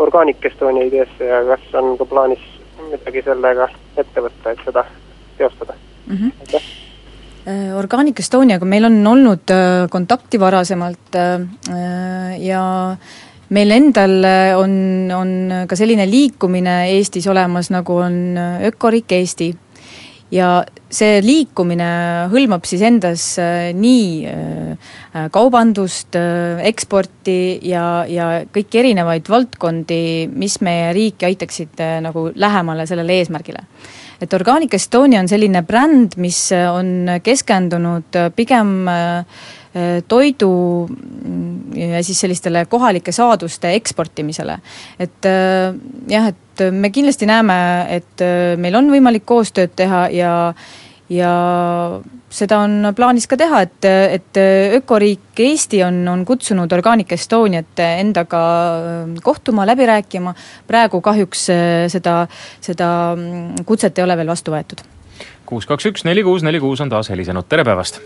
Organic 0.00 0.40
Estonia 0.48 0.88
ideesse 0.88 1.28
ja 1.28 1.44
kas 1.52 1.74
on 1.76 1.92
ka 2.00 2.08
plaanis 2.08 2.53
midagi 2.92 3.22
sellega 3.24 3.68
ette 3.96 4.24
võtta, 4.24 4.54
et 4.54 4.64
seda 4.64 4.84
teostada 5.38 5.74
mm. 6.06 6.16
-hmm. 6.16 6.32
aitäh! 6.40 6.72
Äh, 7.44 7.76
Organic 7.76 8.20
Estoniaga 8.20 8.64
meil 8.64 8.86
on 8.88 9.06
olnud 9.06 9.50
äh, 9.52 9.84
kontakti 9.92 10.40
varasemalt 10.40 11.16
äh, 11.20 12.40
ja 12.40 12.96
meil 13.52 13.70
endal 13.70 14.24
on, 14.56 14.72
on 15.12 15.34
ka 15.68 15.76
selline 15.76 16.06
liikumine 16.08 16.88
Eestis 16.94 17.26
olemas, 17.28 17.68
nagu 17.70 17.98
on 18.00 18.38
Ökoriik 18.64 19.12
Eesti 19.12 19.50
ja 20.32 20.48
see 20.94 21.18
liikumine 21.24 21.88
hõlmab 22.32 22.66
siis 22.68 22.84
endas 22.86 23.24
äh, 23.42 23.72
nii 23.76 24.06
äh, 24.30 25.26
kaubandust, 25.34 26.14
äh, 26.18 26.62
eksporti 26.68 27.58
ja, 27.68 28.04
ja 28.08 28.28
kõiki 28.54 28.80
erinevaid 28.82 29.28
valdkondi, 29.30 30.30
mis 30.32 30.60
meie 30.64 30.92
riiki 30.96 31.28
aitaksid 31.28 31.82
nagu 32.04 32.28
lähemale 32.34 32.86
sellele 32.90 33.18
eesmärgile. 33.20 33.66
et 34.20 34.32
Organic 34.32 34.74
Estonia 34.74 35.20
on 35.20 35.28
selline 35.28 35.62
bränd, 35.62 36.16
mis 36.16 36.38
on 36.52 37.18
keskendunud 37.22 38.16
pigem 38.36 38.86
toidu 40.08 40.50
ja 41.74 42.02
siis 42.06 42.20
sellistele 42.20 42.64
kohalike 42.70 43.12
saaduste 43.12 43.72
eksportimisele. 43.74 44.58
et 44.98 45.28
jah, 46.08 46.28
et 46.30 46.64
me 46.70 46.90
kindlasti 46.94 47.26
näeme, 47.26 47.56
et 47.90 48.22
meil 48.58 48.78
on 48.78 48.90
võimalik 48.94 49.26
koostööd 49.26 49.74
teha 49.74 50.06
ja 50.14 50.34
ja 51.10 51.30
seda 52.32 52.58
on 52.64 52.90
plaanis 52.96 53.26
ka 53.30 53.38
teha, 53.38 53.60
et, 53.66 53.86
et 53.86 54.40
Ökoriik 54.78 55.42
Eesti 55.44 55.82
on, 55.86 56.00
on 56.08 56.24
kutsunud 56.26 56.72
Organic 56.72 57.12
Estoniat 57.14 57.84
endaga 57.84 58.42
kohtuma, 59.22 59.66
läbi 59.68 59.86
rääkima, 59.90 60.34
praegu 60.66 61.00
kahjuks 61.04 61.46
seda, 61.92 62.18
seda 62.64 62.88
kutset 63.66 63.98
ei 63.98 64.06
ole 64.06 64.18
veel 64.18 64.34
vastu 64.34 64.54
võetud. 64.54 64.84
kuus, 65.46 65.68
kaks, 65.68 65.92
üks, 65.92 66.08
neli, 66.08 66.24
kuus, 66.26 66.42
neli, 66.42 66.60
kuus 66.60 66.80
on 66.80 66.92
taas 66.92 67.12
helisenud, 67.12 67.48
tere 67.48 67.66
päevast 67.68 68.00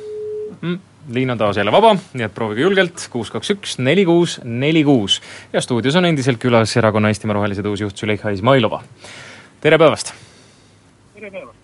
mm,! 0.61 0.79
liin 1.09 1.31
on 1.31 1.38
taas 1.38 1.57
jälle 1.57 1.73
vaba, 1.73 1.94
nii 2.14 2.25
et 2.27 2.35
proovige 2.35 2.61
julgelt, 2.66 3.07
kuus, 3.11 3.31
kaks, 3.31 3.51
üks, 3.55 3.79
neli, 3.79 4.05
kuus, 4.05 4.40
neli, 4.44 4.85
kuus. 4.85 5.21
ja 5.53 5.61
stuudios 5.61 5.97
on 5.97 6.05
endiselt 6.05 6.40
külas 6.42 6.77
Erakonna 6.77 7.09
Eestimaa 7.09 7.38
Rohelised 7.38 7.66
uusjuht 7.66 7.97
Züleyxa 7.97 8.31
Izmailova. 8.35 8.83
tere 9.61 9.79
päevast! 9.79 10.14
tere 11.14 11.31
päevast! 11.31 11.57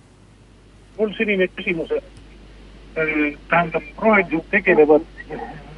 mul 0.99 1.13
selline 1.19 1.49
küsimus, 1.57 1.93
äh, 1.93 3.37
tähendab, 3.49 3.83
rohelised 3.99 4.49
tegelevad 4.51 5.03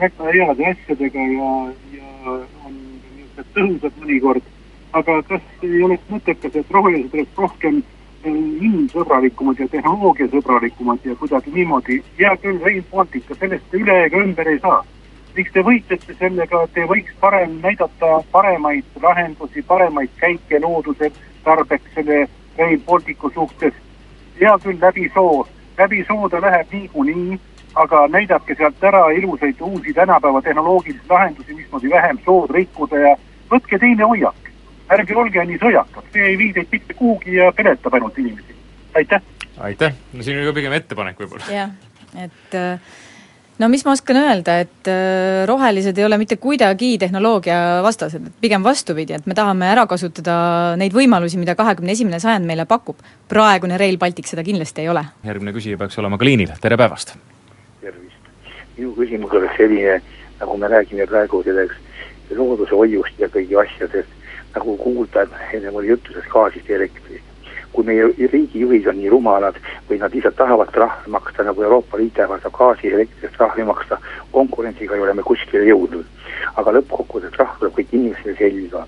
väga 0.00 0.33
heade 0.33 0.70
asjadega 0.72 1.26
ja, 1.33 1.50
ja 1.96 2.37
on 2.66 2.74
niisugused 2.76 3.52
tõhusad 3.57 4.00
mõnikord, 4.02 4.48
aga 4.92 5.20
kas 5.29 5.44
ei 5.62 5.83
oleks 5.83 6.11
mõttekas, 6.12 6.57
et 6.61 6.70
rohelised 6.70 7.14
oleks 7.14 7.40
rohkem 7.44 7.83
inimsõbralikumad 8.30 9.60
ja 9.60 9.68
tehnoloogiasõbralikumad 9.68 11.04
ja 11.04 11.16
kuidagi 11.16 11.54
niimoodi, 11.54 12.02
hea 12.18 12.34
küll, 12.42 12.60
Rail 12.64 12.82
Baltic, 12.90 13.32
sellest 13.38 13.74
üle 13.74 13.96
ega 14.06 14.22
ümber 14.24 14.48
ei 14.48 14.58
saa. 14.58 14.84
miks 15.36 15.52
te 15.52 15.60
võitlete 15.60 16.14
sellega, 16.18 16.66
te 16.72 16.86
võiks 16.88 17.12
parem 17.20 17.58
näidata 17.60 18.22
paremaid 18.32 18.84
lahendusi, 19.02 19.62
paremaid 19.62 20.10
käike 20.16 20.60
looduse 20.60 21.10
tarbeks 21.44 21.92
selle 21.94 22.28
Rail 22.58 22.80
Balticu 22.86 23.30
suhtes 23.34 23.74
hea 24.40 24.58
küll, 24.62 24.80
läbi 24.80 25.10
soo, 25.14 25.46
läbi 25.78 26.04
soo 26.08 26.28
ta 26.28 26.40
läheb 26.40 26.72
niikuinii, 26.72 27.38
aga 27.74 28.06
näidake 28.08 28.54
sealt 28.54 28.84
ära 28.84 29.10
ilusaid 29.12 29.60
uusi 29.60 29.92
tänapäeva 29.94 30.42
tehnoloogilisi 30.42 31.10
lahendusi, 31.10 31.54
mismoodi 31.54 31.90
vähem 31.90 32.18
sood 32.24 32.50
rikkuda 32.50 32.98
ja 32.98 33.14
võtke 33.50 33.78
teine 33.78 34.04
hoiak. 34.04 34.45
Ärge 34.94 35.16
olge 35.16 35.44
nii 35.49 35.59
sõjakad, 35.62 36.12
see 36.12 36.29
ei 36.31 36.37
vii 36.38 36.53
teid 36.59 36.70
mitte 36.72 36.94
kuhugi 36.94 37.40
ja 37.40 37.51
peletab 37.57 37.99
ainult 37.99 38.18
inimesi. 38.22 38.55
aitäh! 38.94 39.22
aitäh, 39.59 39.99
no 40.12 40.22
siin 40.22 40.38
oli 40.38 40.46
ka 40.51 40.57
pigem 40.61 40.79
ettepanek 40.79 41.20
võib-olla. 41.25 41.51
jah, 41.53 41.75
et 42.14 42.55
äh 42.55 42.79
no 43.59 43.68
mis 43.72 43.85
ma 43.87 43.94
oskan 43.96 44.18
öelda, 44.20 44.59
et 44.64 44.90
äh, 44.90 45.44
rohelised 45.49 45.96
ei 45.99 46.05
ole 46.05 46.18
mitte 46.20 46.37
kuidagi 46.40 46.96
tehnoloogia 47.01 47.81
vastased, 47.85 48.29
et 48.29 48.40
pigem 48.40 48.64
vastupidi, 48.64 49.16
et 49.16 49.29
me 49.29 49.37
tahame 49.37 49.68
ära 49.70 49.87
kasutada 49.88 50.37
neid 50.81 50.94
võimalusi, 50.96 51.40
mida 51.40 51.57
kahekümne 51.59 51.94
esimene 51.96 52.20
sajand 52.22 52.49
meile 52.49 52.66
pakub. 52.68 53.01
praegune 53.29 53.79
Rail 53.79 53.99
Baltic 53.99 54.29
seda 54.29 54.44
kindlasti 54.44 54.85
ei 54.85 54.90
ole. 54.92 55.05
järgmine 55.25 55.57
küsija 55.57 55.79
peaks 55.79 55.99
olema 55.99 56.18
ka 56.18 56.29
liinil, 56.29 56.53
tere 56.61 56.77
päevast! 56.77 57.16
tervist! 57.81 58.31
minu 58.77 58.92
küsimus 58.99 59.33
oleks 59.33 59.57
selline, 59.57 60.01
nagu 60.40 60.59
me 60.61 60.68
räägime 60.68 61.09
praegu 61.09 61.42
selleks 61.42 61.81
looduse 62.37 62.75
hoiust 62.75 63.18
ja 63.18 63.29
kõigi 63.33 63.57
asjadest, 63.62 64.15
nagu 64.56 64.76
kuulda, 64.76 65.26
enne 65.52 65.70
oli 65.70 65.92
juttu 65.94 66.12
sellest 66.12 66.32
gaasist 66.32 66.68
ja 66.68 66.76
elektrist 66.76 67.36
kui 67.76 67.84
meie 67.84 68.06
riigijuhid 68.32 68.86
on 68.88 68.96
nii 68.96 69.10
rumalad 69.12 69.58
või 69.90 69.98
nad 70.00 70.14
lihtsalt 70.16 70.38
tahavad 70.38 70.70
trahvi 70.72 71.12
maksta, 71.12 71.44
nagu 71.44 71.62
Euroopa 71.62 71.98
Liit 72.00 72.18
ähvardab 72.24 72.54
gaasi 72.56 72.88
ja 72.88 72.96
elektri 72.96 73.28
trahvi 73.36 73.66
maksta, 73.68 73.98
konkurentsiga 74.32 74.96
ei 74.96 75.04
ole 75.04 75.14
me 75.14 75.26
kuskile 75.26 75.68
jõudnud. 75.68 76.12
aga 76.56 76.72
lõppkokkuvõttes 76.72 77.32
trahv 77.34 77.58
tuleb 77.58 77.74
kõik 77.76 77.92
inimestele 77.92 78.36
selga. 78.38 78.86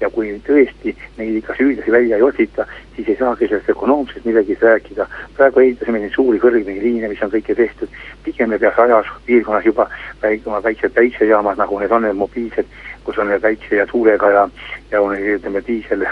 ja 0.00 0.10
kui 0.10 0.32
tõesti 0.46 0.96
neid 1.18 1.36
ikka 1.36 1.54
süüdlasi 1.54 1.92
välja 1.92 2.16
ei 2.16 2.22
otsita, 2.22 2.66
siis 2.96 3.08
ei 3.08 3.16
saagi 3.16 3.48
sellest 3.48 3.70
ökonoomsest 3.70 4.24
midagi 4.24 4.56
rääkida. 4.60 5.06
praegu 5.36 5.60
ehitasime 5.60 5.98
neid 5.98 6.12
suuri 6.14 6.38
kõrgepingiliine, 6.38 7.08
mis 7.08 7.22
on 7.22 7.30
kõike 7.30 7.54
tehtud, 7.54 7.88
pigem 8.24 8.50
me 8.50 8.58
peaks 8.58 8.78
ajas 8.78 9.06
piirkonnas 9.26 9.64
juba 9.64 9.88
väik-, 10.22 10.46
oma 10.46 10.62
väiksed 10.62 10.92
päiksejaamad, 10.92 11.58
nagu 11.58 11.78
need 11.78 11.92
on, 11.92 12.02
need 12.02 12.16
mobiilsed, 12.16 12.66
kus 13.04 13.18
on 13.18 13.32
päikse 13.42 13.76
ja 13.76 13.86
tuulega 13.86 14.30
ja 14.30 14.48
ja 14.94 15.00
on 15.02 15.16
ütleme, 15.18 15.62
diisel, 15.66 16.04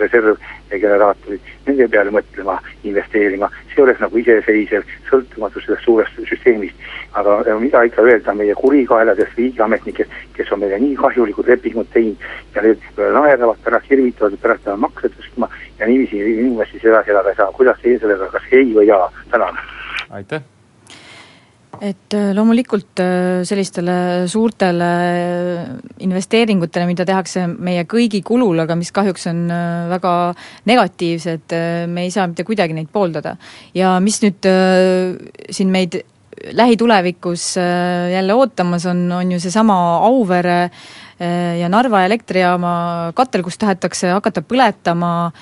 reservgeneraatorid, 0.00 1.50
nende 1.66 1.88
peale 1.92 2.12
mõtlema, 2.14 2.56
investeerima, 2.88 3.50
see 3.74 3.82
oleks 3.84 4.00
nagu 4.00 4.20
iseseisev, 4.22 4.86
sõltumatu 5.10 5.60
sellest 5.64 5.84
suurest 5.84 6.22
süsteemist. 6.30 6.88
aga 7.16 7.58
mida 7.60 7.82
ikka 7.88 8.02
öelda 8.04 8.34
meie 8.36 8.54
kurikaeladest 8.54 9.38
riigiametnikest, 9.40 10.16
kes 10.36 10.52
on 10.52 10.60
meile 10.60 10.80
nii 10.80 10.96
kahjulikud 10.96 11.48
lepingud 11.48 11.88
teinud 11.92 12.26
ja 12.54 12.64
need 12.64 12.82
naeravad 12.98 13.62
pärast, 13.64 13.88
hirmutavad, 13.90 14.34
et 14.34 14.42
pärast 14.42 14.64
peavad 14.64 14.84
makse 14.88 15.12
tõstma 15.14 15.48
ja 15.78 15.86
niiviisi 15.86 16.20
inimesi 16.34 16.82
edasi 16.82 17.14
elada 17.14 17.32
ei 17.32 17.40
saa, 17.40 17.52
kuidas 17.56 17.80
teie 17.84 18.00
sellega, 18.02 18.28
kas 18.34 18.52
ei 18.52 18.68
või 18.74 18.90
jaa, 18.92 19.08
tänan. 19.32 19.64
aitäh 20.10 20.55
et 21.84 22.14
äh, 22.16 22.32
loomulikult 22.34 23.00
äh, 23.02 23.44
sellistele 23.46 24.26
suurtele 24.30 24.88
äh, 24.88 25.70
investeeringutele, 26.06 26.86
mida 26.88 27.06
tehakse 27.08 27.46
meie 27.50 27.84
kõigi 27.88 28.22
kulul, 28.26 28.58
aga 28.62 28.76
mis 28.78 28.92
kahjuks 28.94 29.28
on 29.32 29.46
väga 29.90 30.12
negatiivsed, 30.68 31.56
me 31.92 32.06
ei 32.06 32.12
saa 32.14 32.26
mitte 32.30 32.46
kuidagi 32.46 32.76
neid 32.76 32.90
pooldada. 32.92 33.36
ja 33.74 33.96
mis 34.00 34.20
nüüd 34.24 34.46
siin 35.50 35.72
meid 35.72 35.98
lähitulevikus 36.52 37.56
jälle 38.12 38.34
ootamas 38.36 38.86
on, 38.86 39.06
on 39.12 39.32
ju 39.32 39.40
seesama 39.40 39.76
Auvere 40.06 40.70
ja 41.60 41.68
Narva 41.72 42.04
elektrijaama 42.04 43.12
katel, 43.16 43.42
kus 43.42 43.56
tahetakse 43.58 44.12
hakata 44.12 44.44
põletama 44.44 45.32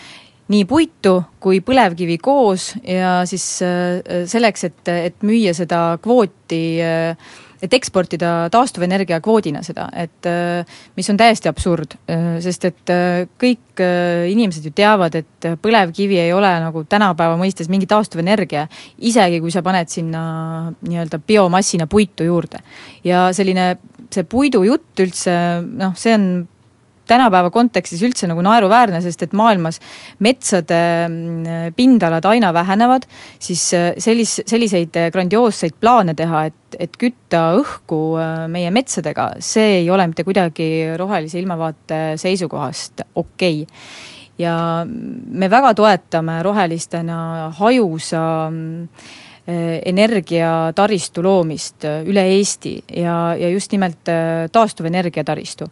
nii 0.53 0.67
puitu 0.69 1.17
kui 1.43 1.63
põlevkivi 1.65 2.19
koos 2.23 2.73
ja 2.83 3.23
siis 3.29 3.47
äh, 3.65 4.27
selleks, 4.29 4.69
et, 4.69 4.93
et 4.93 5.25
müüa 5.25 5.55
seda 5.57 5.97
kvooti, 6.05 6.61
äh, 6.85 7.33
et 7.65 7.73
eksportida 7.73 8.51
taastuvenergia 8.53 9.23
kvoodina 9.25 9.63
seda, 9.65 9.87
et 9.97 10.29
äh, 10.29 10.77
mis 10.99 11.09
on 11.09 11.21
täiesti 11.21 11.49
absurd, 11.49 11.97
sest 12.45 12.67
et 12.69 12.93
kõik 13.41 13.81
inimesed 13.81 14.69
ju 14.69 14.73
teavad, 14.77 15.17
et 15.17 15.49
põlevkivi 15.65 16.19
ei 16.21 16.35
ole 16.37 16.51
nagu 16.61 16.85
tänapäeva 16.85 17.39
mõistes 17.41 17.71
mingi 17.73 17.89
taastuvenergia, 17.89 18.67
isegi 19.01 19.41
kui 19.41 19.55
sa 19.55 19.65
paned 19.65 19.89
sinna 19.89 20.25
nii-öelda 20.85 21.23
biomassina 21.25 21.89
puitu 21.89 22.29
juurde. 22.29 22.61
ja 23.05 23.31
selline, 23.33 23.79
see 24.13 24.29
puidu 24.29 24.61
jutt 24.69 25.01
üldse, 25.01 25.33
noh, 25.65 25.97
see 25.97 26.13
on 26.15 26.29
tänapäeva 27.15 27.51
kontekstis 27.55 28.03
üldse 28.05 28.29
nagu 28.31 28.43
naeruväärne, 28.45 29.01
sest 29.05 29.25
et 29.27 29.35
maailmas 29.37 29.81
metsade 30.25 30.81
mm, 31.09 31.75
pindalad 31.79 32.27
aina 32.29 32.53
vähenevad, 32.55 33.09
siis 33.43 33.67
äh, 33.77 33.93
sellis-, 34.03 34.43
selliseid 34.51 34.99
äh, 35.01 35.11
grandioosseid 35.15 35.79
plaane 35.81 36.17
teha, 36.19 36.45
et, 36.51 36.79
et 36.79 36.99
kütta 37.01 37.47
õhku 37.61 38.01
äh, 38.21 38.33
meie 38.53 38.73
metsadega, 38.75 39.35
see 39.45 39.81
ei 39.81 39.91
ole 39.91 40.09
mitte 40.11 40.27
kuidagi 40.27 40.69
rohelise 41.01 41.41
ilmavaate 41.43 42.03
seisukohast 42.21 43.07
okei 43.15 43.63
okay. 43.65 43.91
ja 44.39 44.57
me 44.87 45.51
väga 45.51 45.75
toetame 45.79 46.41
rohelistena 46.47 47.19
hajusa 47.59 48.25
äh, 48.49 49.13
Äh, 49.34 49.34
energiataristu 49.47 51.23
loomist 51.25 51.85
äh, 51.85 52.01
üle 52.09 52.25
Eesti 52.39 52.79
ja, 52.97 53.35
ja 53.37 53.51
just 53.53 53.73
nimelt 53.77 54.09
äh, 54.09 54.49
taastuvenergia 54.53 55.25
taristu. 55.25 55.69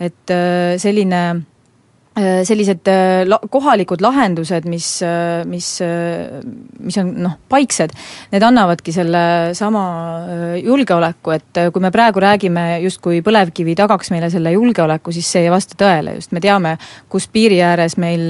et 0.00 0.30
selline 0.82 1.22
sellised 2.44 2.88
la-, 3.24 3.38
kohalikud 3.48 4.02
lahendused, 4.04 4.66
mis, 4.68 4.86
mis, 5.48 5.68
mis 6.84 6.98
on 7.00 7.12
noh, 7.24 7.38
paiksed, 7.48 7.94
need 8.34 8.44
annavadki 8.44 8.92
selle 8.92 9.22
sama 9.56 9.84
julgeoleku, 10.60 11.32
et 11.32 11.60
kui 11.72 11.80
me 11.80 11.88
praegu 11.94 12.20
räägime 12.20 12.66
justkui 12.82 13.22
põlevkivi 13.24 13.78
tagaks 13.78 14.12
meile 14.12 14.28
selle 14.34 14.52
julgeoleku, 14.52 15.14
siis 15.14 15.30
see 15.32 15.46
ei 15.46 15.54
vasta 15.54 15.78
tõele, 15.80 16.18
just 16.18 16.36
me 16.36 16.42
teame, 16.44 16.74
kus 17.08 17.30
piiri 17.32 17.62
ääres 17.64 17.96
meil 18.02 18.28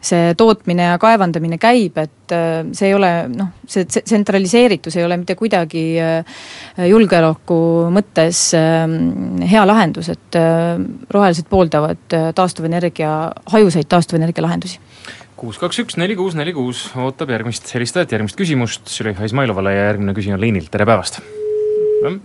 see 0.00 0.32
tootmine 0.38 0.94
ja 0.94 0.96
kaevandamine 1.02 1.60
käib, 1.60 2.00
et 2.00 2.21
see 2.30 2.86
ei 2.88 2.94
ole 2.94 3.10
noh, 3.32 3.50
see 3.66 3.88
tsentraliseeritus 3.90 4.96
ei 5.00 5.06
ole 5.06 5.18
mitte 5.18 5.34
kuidagi 5.38 5.82
julgeoleku 6.88 7.58
mõttes 7.92 8.44
hea 8.54 9.64
lahendus, 9.66 10.12
et 10.12 10.38
rohelised 11.10 11.50
pooldavad 11.50 12.18
taastuvenergia 12.38 12.82
energia, 12.82 13.32
hajusaid 13.52 13.88
taastuvenergia 13.88 14.42
lahendusi 14.44 14.80
kuus, 15.36 15.58
kaks, 15.58 15.80
üks, 15.82 15.96
neli, 15.98 16.14
kuus, 16.14 16.36
neli, 16.38 16.52
kuus 16.54 16.84
ootab 16.94 17.32
järgmist 17.34 17.66
helistajat, 17.74 18.12
järgmist 18.14 18.38
küsimust 18.38 18.86
Züleyxa 18.86 19.26
Izmailovale 19.26 19.72
ja 19.74 19.88
järgmine 19.90 20.14
küsija 20.14 20.36
on 20.36 20.42
liinil, 20.42 20.68
tere 20.70 20.86
päevast! 20.86 21.18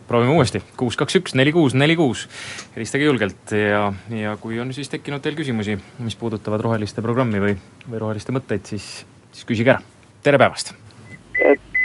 proovime 0.08 0.34
uuesti, 0.34 0.62
kuus, 0.78 0.96
kaks, 0.98 1.20
üks, 1.20 1.36
neli, 1.38 1.52
kuus, 1.54 1.76
neli, 1.78 1.96
kuus. 1.98 2.28
helistage 2.76 3.06
julgelt 3.06 3.54
ja, 3.54 3.92
ja 4.10 4.34
kui 4.42 4.58
on 4.62 4.74
siis 4.74 4.90
tekkinud 4.90 5.22
teil 5.22 5.38
küsimusi, 5.38 5.78
mis 6.02 6.18
puudutavad 6.18 6.62
roheliste 6.66 7.02
programmi 7.06 7.42
või, 7.42 7.54
või 7.86 8.02
roheliste 8.02 8.34
mõtteid, 8.34 8.66
siis, 8.70 9.06
siis 9.38 9.46
küsige 9.46 9.76
ära. 9.76 9.82
tere 10.26 10.38
päevast! 10.42 10.74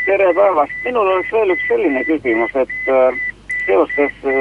tere 0.07 0.33
päevast, 0.35 0.73
minul 0.85 1.07
oleks 1.07 1.33
veel 1.33 1.53
üks 1.55 1.69
selline 1.69 2.01
küsimus, 2.09 2.55
et 2.57 2.89
äh, 2.91 3.21
seoses 3.67 4.25
äh, 4.25 4.39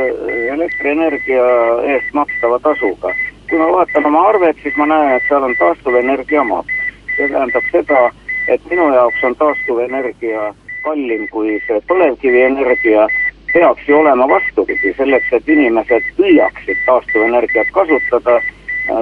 elektrienergia 0.53 1.43
eest 1.91 2.15
makstava 2.17 2.59
tasuga 2.63 3.11
kui 3.51 3.59
ma 3.59 3.67
vaatan 3.67 4.05
oma 4.07 4.21
arvet, 4.29 4.57
siis 4.63 4.75
ma 4.79 4.87
näen, 4.87 5.17
et 5.17 5.25
seal 5.27 5.43
on 5.43 5.55
taastuvenergia 5.59 6.43
maks. 6.47 6.77
see 7.17 7.27
tähendab 7.27 7.65
seda, 7.71 8.03
et 8.47 8.61
minu 8.71 8.85
jaoks 8.93 9.23
on 9.27 9.35
taastuvenergia 9.35 10.53
kallim 10.85 11.27
kui 11.33 11.57
see 11.67 11.81
põlevkivienergia, 11.89 13.09
peaks 13.51 13.89
ju 13.89 13.97
olema 13.99 14.29
vastupidi, 14.31 14.93
selleks 14.97 15.33
et 15.35 15.51
inimesed 15.55 16.07
püüaksid 16.15 16.79
taastuvenergiat 16.85 17.75
kasutada, 17.75 18.39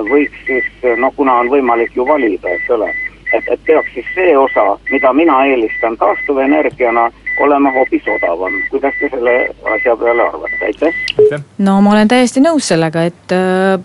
võiks 0.10 0.42
siis, 0.48 0.74
no 0.98 1.12
kuna 1.16 1.38
on 1.44 1.54
võimalik 1.54 1.94
ju 1.96 2.08
valida, 2.10 2.50
eks 2.58 2.74
ole, 2.74 2.90
et, 3.34 3.44
et 3.48 3.60
peaks 3.66 3.94
siis 3.94 4.06
see 4.16 4.38
osa, 4.38 4.80
mida 4.92 5.14
mina 5.14 5.46
eelistan 5.46 5.98
taastuvenergiana, 5.98 7.12
olema 7.40 7.72
hoopis 7.76 8.08
odavam. 8.16 8.56
kuidas 8.70 8.96
te 9.00 9.10
selle 9.12 9.34
asja 9.76 9.96
peale 10.00 10.26
arvate, 10.26 10.60
aitäh? 10.66 11.44
no 11.66 11.78
ma 11.86 11.94
olen 11.96 12.12
täiesti 12.12 12.44
nõus 12.44 12.70
sellega, 12.72 13.06
et 13.10 13.36
äh, 13.36 13.78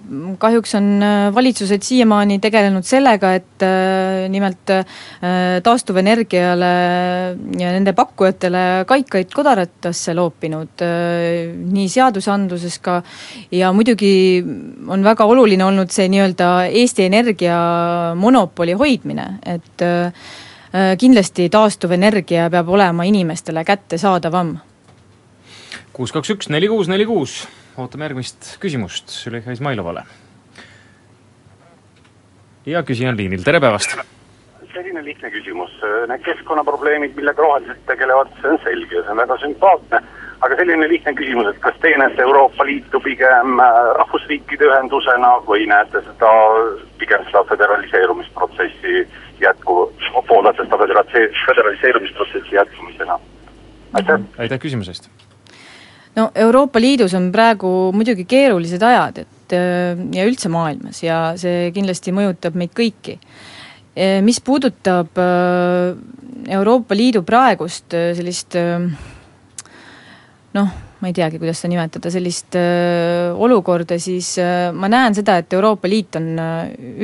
kahjuks 0.42 0.74
on 0.78 0.88
äh, 1.04 1.28
valitsused 1.34 1.86
siiamaani 1.86 2.38
tegelenud 2.42 2.86
sellega, 2.88 3.34
et 3.38 3.64
äh, 3.66 4.26
nimelt 4.32 4.72
taastuvenergiale 5.64 6.70
ja 7.58 7.72
nende 7.74 7.92
pakkujatele 7.96 8.84
kaikaid 8.88 9.32
kodaratasse 9.34 10.14
loopinud 10.16 10.84
nii 10.84 11.86
seadusandluses 11.90 12.78
ka 12.84 12.98
ja 13.54 13.72
muidugi 13.76 14.14
on 14.88 15.04
väga 15.06 15.26
oluline 15.30 15.64
olnud 15.66 15.92
see 15.94 16.08
nii-öelda 16.12 16.50
Eesti 16.68 17.08
Energia 17.08 17.58
monopoli 18.18 18.76
hoidmine, 18.78 19.28
et 19.46 19.84
Äh, 19.84 20.12
kindlasti 20.98 21.48
taastuvenergia 21.50 22.48
peab 22.50 22.68
olema 22.68 23.04
inimestele 23.06 23.64
kättesaadavam. 23.64 24.56
kuus, 25.92 26.12
kaks, 26.12 26.30
üks, 26.30 26.48
neli, 26.50 26.68
kuus, 26.68 26.88
neli, 26.90 27.06
kuus, 27.06 27.44
ootame 27.78 28.08
järgmist 28.08 28.56
küsimust 28.60 29.14
Züleyxa 29.14 29.54
Izmailovale. 29.54 30.02
ja 32.66 32.82
küsija 32.82 33.14
on 33.14 33.16
liinil, 33.16 33.44
tere 33.44 33.60
päevast! 33.60 33.96
selline 34.74 35.04
lihtne 35.04 35.30
küsimus, 35.30 35.70
need 36.10 36.22
keskkonnaprobleemid, 36.26 37.14
millega 37.14 37.42
rohelised 37.42 37.84
tegelevad, 37.86 38.32
see 38.40 38.50
on 38.50 38.58
selge 38.64 38.96
ja 38.96 39.02
see 39.04 39.12
on 39.14 39.20
väga 39.22 39.36
sümpaatne, 39.38 40.00
aga 40.44 40.58
selline 40.58 40.88
lihtne 40.90 41.14
küsimus, 41.16 41.48
et 41.50 41.60
kas 41.64 41.76
teie 41.82 41.96
näete 42.00 42.22
Euroopa 42.24 42.66
Liitu 42.68 43.00
pigem 43.04 43.60
äh, 43.62 43.76
rahvusriikide 44.00 44.68
ühendusena 44.68 45.34
või 45.48 45.66
näete 45.70 46.02
seda, 46.04 46.32
pigem 47.00 47.24
seda 47.30 47.44
föderaliseerumisprotsessi 47.48 49.04
jätku, 49.40 49.78
pooldate 50.28 50.66
seda 50.66 50.80
föderaliseerumisprotsessi 51.48 52.58
jätkumisena. 52.58 53.18
aitäh! 54.00 54.26
aitäh 54.38 54.60
küsimuse 54.60 54.92
eest! 54.92 55.08
no 56.16 56.28
Euroopa 56.34 56.80
Liidus 56.80 57.16
on 57.16 57.30
praegu 57.32 57.72
muidugi 57.96 58.28
keerulised 58.28 58.82
ajad, 58.82 59.24
et 59.24 59.56
äh, 59.56 60.04
ja 60.18 60.28
üldse 60.28 60.52
maailmas 60.52 61.02
ja 61.02 61.24
see 61.40 61.70
kindlasti 61.74 62.12
mõjutab 62.12 62.58
meid 62.58 62.76
kõiki. 62.76 63.16
Äh, 63.96 64.20
mis 64.26 64.42
puudutab 64.44 65.16
Euroopa 66.44 66.96
Liidu 66.98 67.24
praegust 67.24 67.94
sellist 67.94 68.58
noh, 70.54 70.74
ma 71.00 71.10
ei 71.10 71.16
teagi, 71.16 71.40
kuidas 71.42 71.60
seda 71.60 71.72
nimetada, 71.74 72.10
sellist 72.14 72.56
öö, 72.58 73.32
olukorda, 73.46 73.98
siis 74.00 74.36
öö, 74.38 74.72
ma 74.72 74.88
näen 74.92 75.16
seda, 75.16 75.38
et 75.42 75.52
Euroopa 75.52 75.90
Liit 75.90 76.16
on 76.20 76.34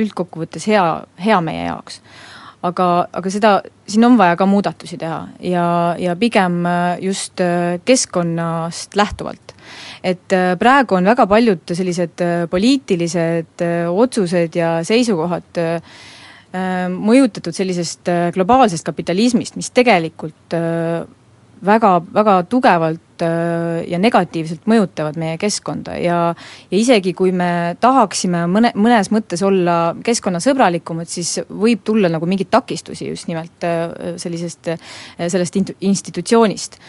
üldkokkuvõttes 0.01 0.67
hea, 0.71 0.85
hea 1.21 1.41
meie 1.45 1.67
jaoks 1.67 2.01
aga, 2.65 2.87
aga 3.17 3.33
seda, 3.33 3.51
siin 3.89 4.05
on 4.05 4.17
vaja 4.19 4.37
ka 4.39 4.47
muudatusi 4.49 4.97
teha 5.01 5.21
ja, 5.45 5.65
ja 5.99 6.15
pigem 6.19 6.61
just 7.01 7.41
keskkonnast 7.85 8.95
lähtuvalt. 8.97 9.55
et 10.03 10.33
praegu 10.59 10.97
on 10.97 11.05
väga 11.05 11.27
paljud 11.27 11.73
sellised 11.73 12.23
poliitilised 12.49 13.65
otsused 13.89 14.55
ja 14.57 14.79
seisukohad 14.85 15.61
mõjutatud 16.91 17.55
sellisest 17.55 18.09
globaalsest 18.35 18.85
kapitalismist, 18.85 19.55
mis 19.55 19.71
tegelikult 19.71 20.57
väga, 21.65 21.91
väga 22.13 22.41
tugevalt 22.49 23.10
ja 23.21 23.99
negatiivselt 24.01 24.67
mõjutavad 24.69 25.19
meie 25.21 25.37
keskkonda 25.41 25.97
ja 26.01 26.19
ja 26.71 26.77
isegi, 26.77 27.13
kui 27.17 27.31
me 27.35 27.77
tahaksime 27.81 28.45
mõne, 28.51 28.73
mõnes 28.75 29.11
mõttes 29.13 29.43
olla 29.45 29.95
keskkonnasõbralikumad, 30.05 31.09
siis 31.11 31.39
võib 31.49 31.85
tulla 31.87 32.11
nagu 32.11 32.27
mingeid 32.29 32.51
takistusi 32.53 33.09
just 33.09 33.29
nimelt 33.31 33.65
äh, 33.67 34.15
sellisest, 34.21 34.73
sellest 35.31 35.57
institutsioonist 35.79 36.79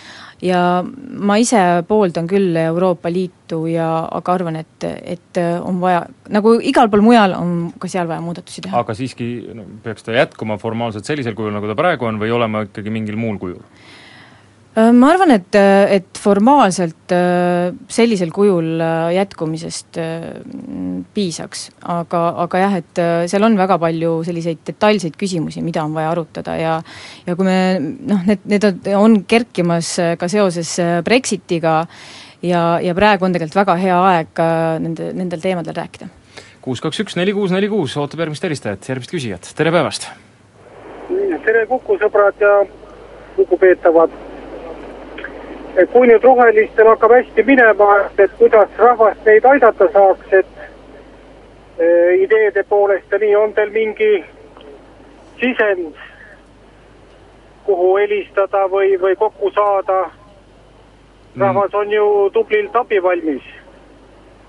ja 0.43 0.61
ma 0.83 1.37
ise 1.41 1.61
pooldan 1.89 2.27
küll 2.31 2.57
Euroopa 2.59 3.11
Liitu 3.13 3.63
ja 3.71 3.89
aga 4.11 4.35
arvan, 4.35 4.59
et, 4.63 4.87
et 5.15 5.41
on 5.63 5.79
vaja, 5.83 6.03
nagu 6.35 6.57
igal 6.59 6.91
pool 6.91 7.05
mujal, 7.07 7.37
on 7.39 7.71
ka 7.81 7.91
seal 7.91 8.11
vaja 8.11 8.23
muudatusi 8.25 8.65
teha. 8.67 8.83
aga 8.83 8.97
siiski 8.99 9.29
no, 9.55 9.67
peaks 9.85 10.07
ta 10.07 10.17
jätkuma 10.17 10.59
formaalselt 10.63 11.09
sellisel 11.09 11.37
kujul, 11.39 11.55
nagu 11.55 11.71
ta 11.71 11.79
praegu 11.79 12.11
on, 12.11 12.19
või 12.23 12.35
olema 12.35 12.67
ikkagi 12.67 12.95
mingil 12.95 13.19
muul 13.21 13.39
kujul? 13.43 13.63
Äh, 14.73 14.89
ma 14.97 15.11
arvan, 15.13 15.35
et, 15.35 15.53
et 15.93 16.17
formaalselt 16.17 17.13
äh, 17.13 17.75
sellisel 17.93 18.31
kujul 18.33 18.81
äh, 18.81 19.11
jätkumisest 19.19 19.99
piisaks, 21.13 21.67
aga, 21.93 22.23
aga 22.47 22.63
jah, 22.63 22.77
et 22.81 23.03
seal 23.29 23.45
on 23.45 23.59
väga 23.61 23.77
palju 23.83 24.15
selliseid 24.25 24.63
detailseid 24.71 25.19
küsimusi, 25.21 25.61
mida 25.61 25.85
on 25.85 25.93
vaja 25.93 26.15
arutada 26.15 26.57
ja 26.57 26.79
ja 27.27 27.37
kui 27.37 27.51
me 27.51 27.59
noh, 27.83 28.25
need, 28.25 28.49
need 28.49 28.67
on 28.97 29.19
kerkimas 29.29 29.93
ka 30.17 30.31
seoses 30.33 30.73
Brexitiga 31.05 31.83
ja, 32.41 32.65
ja 32.81 32.97
praegu 32.97 33.29
on 33.29 33.37
tegelikult 33.37 33.61
väga 33.61 33.77
hea 33.85 34.01
aeg 34.15 34.45
nende, 34.89 35.13
nendel 35.21 35.45
teemadel 35.45 35.77
rääkida. 35.83 36.09
kuus, 36.65 36.81
kaks, 36.81 37.05
üks, 37.05 37.21
neli, 37.21 37.37
kuus, 37.37 37.53
neli, 37.53 37.69
kuus, 37.69 38.01
ootab 38.01 38.25
järgmist 38.25 38.49
helistajat, 38.49 38.89
järgmist 38.89 39.13
küsijat, 39.13 39.53
tere 39.53 39.75
päevast! 39.75 40.09
tere, 41.45 41.67
Kuku 41.69 42.01
sõbrad 42.01 42.41
ja 42.41 42.63
lugupeetavad 43.37 44.32
kui 45.93 46.07
nüüd 46.09 46.25
rohelistel 46.25 46.89
hakkab 46.89 47.15
hästi 47.17 47.43
minema, 47.47 47.89
et 48.19 48.33
kuidas 48.39 48.69
rahvast 48.79 49.25
neid 49.27 49.45
aidata 49.45 49.89
saaks, 49.93 50.33
et 50.33 50.47
e, 51.79 51.87
ideede 52.25 52.65
poolest 52.69 53.13
ja 53.13 53.19
nii, 53.19 53.37
on 53.37 53.55
teil 53.57 53.71
mingi 53.73 54.11
sisend, 55.41 55.95
kuhu 57.65 57.97
helistada 57.97 58.67
või, 58.73 58.99
või 59.01 59.17
kokku 59.17 59.53
saada? 59.55 60.05
rahvas 61.41 61.75
on 61.75 61.89
ju 61.93 62.07
tublilt 62.33 62.75
abivalmis. 62.77 63.45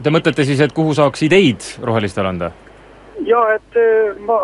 Te 0.04 0.12
mõtlete 0.12 0.44
siis, 0.44 0.60
et 0.60 0.74
kuhu 0.76 0.92
saaks 0.94 1.22
ideid 1.24 1.64
rohelistele 1.80 2.28
anda? 2.28 2.52
ja 3.24 3.40
et 3.56 3.78
e, 3.80 3.88
ma, 4.28 4.36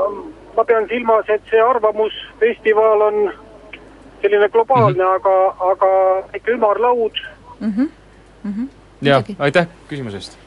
ma 0.55 0.63
pean 0.63 0.87
silmas, 0.87 1.27
et 1.27 1.43
see 1.51 1.59
arvamusfestival 1.59 3.01
on 3.09 3.17
selline 4.21 4.49
globaalne 4.49 5.03
mm, 5.03 5.10
-hmm. 5.10 5.15
aga, 5.15 5.71
aga 5.71 6.38
ikka 6.38 6.51
ümarlaud 6.51 7.23
mm. 7.60 7.73
-hmm. 7.73 7.89
Mm 8.43 8.53
-hmm. 8.53 8.67
jah, 9.01 9.23
aitäh 9.39 9.67
küsimuse 9.89 10.17
eest 10.17 10.38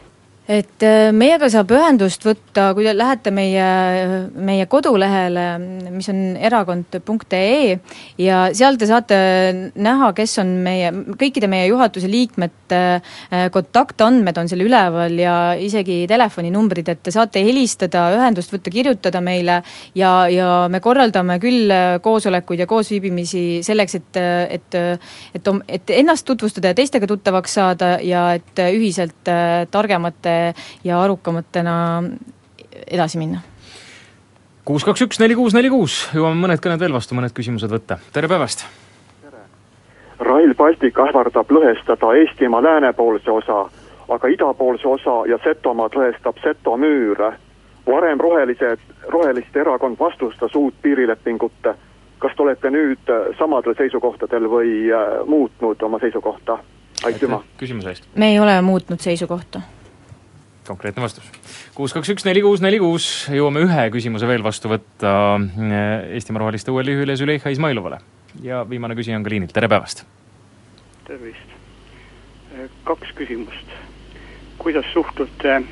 et 0.51 0.83
äh, 0.83 1.13
meiega 1.15 1.47
saab 1.53 1.71
ühendust 1.71 2.25
võtta, 2.27 2.73
kui 2.75 2.83
te 2.83 2.95
lähete 2.97 3.31
meie, 3.35 3.67
meie 4.35 4.67
kodulehele, 4.71 5.45
mis 5.95 6.09
on 6.11 6.35
erakond.ee 6.35 7.77
ja 8.19 8.41
seal 8.51 8.79
te 8.81 8.89
saate 8.91 9.19
näha, 9.79 10.11
kes 10.17 10.35
on 10.43 10.51
meie, 10.65 10.91
kõikide 11.21 11.47
meie 11.51 11.69
juhatuse 11.71 12.11
liikmete 12.11 12.81
äh, 12.99 13.47
kontaktandmed 13.55 14.41
on 14.43 14.51
seal 14.51 14.65
üleval 14.67 15.15
ja 15.21 15.37
isegi 15.55 16.03
telefoninumbrid, 16.11 16.91
et 16.91 17.05
te 17.07 17.15
saate 17.15 17.45
helistada, 17.47 18.09
ühendust 18.17 18.51
võtta, 18.55 18.75
kirjutada 18.75 19.23
meile 19.23 19.61
ja, 19.95 20.13
ja 20.27 20.51
me 20.73 20.83
korraldame 20.83 21.39
küll 21.43 21.71
koosolekuid 22.03 22.65
ja 22.65 22.69
koosviibimisi 22.71 23.45
selleks, 23.63 23.99
et, 24.01 24.23
et 24.59 24.79
et, 25.35 25.49
et 25.69 25.91
ennast 26.01 26.27
tutvustada 26.27 26.73
ja 26.73 26.77
teistega 26.77 27.07
tuttavaks 27.07 27.55
saada 27.59 27.95
ja 28.03 28.25
et 28.37 28.59
ühiselt 28.73 29.31
äh, 29.31 29.67
targemate 30.33 30.55
ja 30.85 31.03
arukamatena 31.03 32.03
edasi 32.87 33.19
minna. 33.19 33.41
kuus, 34.65 34.85
kaks, 34.85 35.03
üks, 35.03 35.21
neli, 35.21 35.35
kuus, 35.35 35.55
neli, 35.55 35.71
kuus, 35.71 36.09
jõuame 36.15 36.41
mõned 36.47 36.63
kõned 36.63 36.81
veel 36.81 36.93
vastu, 36.93 37.15
mõned 37.15 37.33
küsimused 37.35 37.71
võtta, 37.71 37.99
tere 38.13 38.29
päevast! 38.29 38.67
Rail 40.23 40.55
Baltic 40.55 40.99
ähvardab 41.03 41.51
lõhestada 41.51 42.13
Eestimaa 42.15 42.63
läänepoolse 42.63 43.31
osa, 43.31 43.65
aga 44.09 44.29
idapoolse 44.31 44.87
osa 44.87 45.25
ja 45.27 45.39
Setomaad 45.43 45.97
lõhestab 45.99 46.39
Seto 46.43 46.77
müür. 46.77 47.33
varem 47.87 48.21
rohelised, 48.21 48.79
Roheliste 49.09 49.61
erakond 49.61 49.97
vastustas 49.99 50.55
uut 50.55 50.75
piirilepingut. 50.83 51.75
kas 52.19 52.37
te 52.37 52.43
olete 52.43 52.71
nüüd 52.71 53.11
samadel 53.39 53.75
seisukohtadel 53.75 54.47
või 54.47 54.93
äh, 54.95 55.27
muutnud 55.27 55.83
oma 55.83 55.99
seisukohta? 55.99 56.59
aitüma! 57.05 57.43
küsimuse 57.59 57.89
eest! 57.89 58.09
me 58.15 58.31
ei 58.31 58.41
ole 58.41 58.61
muutnud 58.63 59.01
seisukohta 59.01 59.61
konkreetne 60.73 61.05
vastus. 61.05 61.29
kuus, 61.75 61.93
kaks, 61.93 62.11
üks, 62.15 62.25
neli, 62.29 62.43
kuus, 62.45 62.63
neli, 62.65 62.81
kuus, 62.83 63.07
jõuame 63.33 63.65
ühe 63.67 63.85
küsimuse 63.95 64.29
veel 64.29 64.45
vastu 64.45 64.71
võtta 64.73 65.13
eh, 65.37 66.17
Eestimaa 66.19 66.45
Roheliste 66.45 66.73
uuele 66.73 66.97
juhile 66.97 67.17
Züleyxa 67.21 67.53
Izmailovale. 67.53 68.01
ja 68.43 68.63
viimane 68.69 68.97
küsija 68.99 69.19
on 69.21 69.27
ka 69.27 69.33
liinil, 69.33 69.53
tere 69.53 69.69
päevast! 69.69 70.05
tervist! 71.07 71.57
Eh, 72.55 72.69
kaks 72.89 73.13
küsimust. 73.19 73.77
kuidas 74.59 74.87
suhtute 74.93 75.63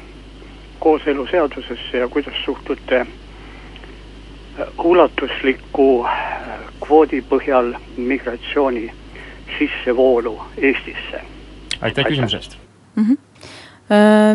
kooseluseadusesse 0.79 1.99
ja 1.99 2.09
kuidas 2.09 2.45
suhtute 2.45 3.01
eh, 3.01 4.85
ulatusliku 4.85 6.07
kvoodi 6.85 7.25
põhjal 7.33 7.75
migratsiooni 7.97 8.91
sissevoolu 9.59 10.37
Eestisse? 10.57 11.25
aitäh 11.81 12.05
küsimuse 12.05 12.37
eest 12.37 12.59
mm! 12.97 13.05
-hmm 13.05 13.30
Äh, 13.30 13.30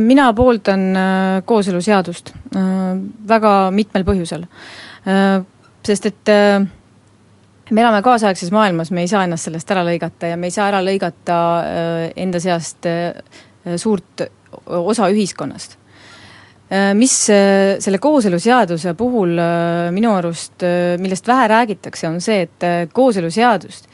mina 0.03 0.29
pooldan 0.35 0.81
äh, 0.99 1.43
kooseluseadust 1.47 2.33
äh, 2.55 2.63
väga 3.27 3.53
mitmel 3.71 4.03
põhjusel. 4.07 4.47
Sest 5.85 6.07
et 6.09 6.29
me 7.69 7.81
elame 7.83 7.99
kaasaegses 8.01 8.49
maailmas, 8.49 8.89
me 8.89 9.03
ei 9.05 9.09
saa 9.11 9.21
ennast 9.27 9.45
sellest 9.45 9.69
ära 9.69 9.83
lõigata 9.85 10.31
ja 10.31 10.37
me 10.41 10.49
ei 10.49 10.55
saa 10.55 10.71
ära 10.71 10.79
lõigata 10.81 11.35
enda 12.17 12.41
seast 12.41 12.87
suurt 13.77 14.23
osa 14.65 15.11
ühiskonnast. 15.13 15.77
Mis 16.97 17.13
selle 17.29 18.01
kooseluseaduse 18.01 18.95
puhul 18.97 19.37
minu 19.93 20.15
arust, 20.17 20.65
millest 20.97 21.29
vähe 21.29 21.45
räägitakse, 21.53 22.09
on 22.09 22.17
see, 22.17 22.47
et 22.47 22.89
kooseluseadust 22.97 23.85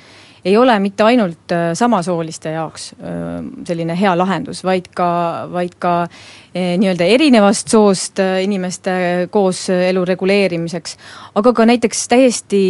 ei 0.46 0.58
ole 0.58 0.80
mitte 0.80 1.04
ainult 1.06 1.54
äh, 1.54 1.72
samasooliste 1.78 2.54
jaoks 2.56 2.92
äh, 2.98 3.42
selline 3.68 3.96
hea 4.00 4.14
lahendus, 4.18 4.64
vaid 4.66 4.90
ka, 4.98 5.10
vaid 5.54 5.76
ka 5.82 5.94
äh, 6.04 6.74
nii-öelda 6.82 7.08
erinevast 7.16 7.72
soost 7.72 8.22
inimeste 8.42 8.92
kooselu 9.34 10.06
reguleerimiseks, 10.10 10.98
aga 11.36 11.54
ka 11.54 11.68
näiteks 11.70 12.06
täiesti 12.12 12.62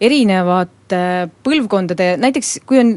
erinevate 0.00 1.00
põlvkondade, 1.44 2.14
näiteks 2.22 2.54
kui 2.66 2.78
on 2.80 2.94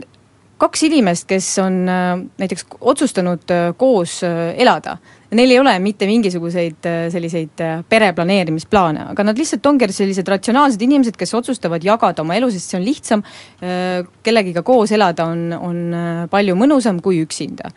kaks 0.61 0.85
inimest, 0.87 1.25
kes 1.27 1.49
on 1.59 1.81
näiteks 1.83 2.63
otsustanud 2.79 3.51
koos 3.77 4.21
elada, 4.23 4.95
neil 5.37 5.51
ei 5.53 5.59
ole 5.59 5.73
mitte 5.83 6.07
mingisuguseid 6.09 6.89
äh, 6.89 7.01
selliseid 7.13 7.63
äh, 7.63 7.83
pereplaneerimisplaane, 7.89 9.09
aga 9.13 9.27
nad 9.27 9.39
lihtsalt 9.39 9.65
ongi 9.69 9.89
sellised 9.93 10.29
ratsionaalsed 10.29 10.81
inimesed, 10.85 11.17
kes 11.19 11.33
otsustavad 11.37 11.83
jagada 11.85 12.23
oma 12.23 12.37
elu, 12.39 12.51
sest 12.53 12.73
see 12.73 12.79
on 12.79 12.87
lihtsam, 12.87 13.23
äh, 13.63 14.01
kellegiga 14.25 14.63
koos 14.65 14.93
elada 14.95 15.27
on, 15.29 15.45
on 15.57 15.83
palju 16.31 16.57
mõnusam 16.59 17.01
kui 17.03 17.21
üksinda 17.23 17.73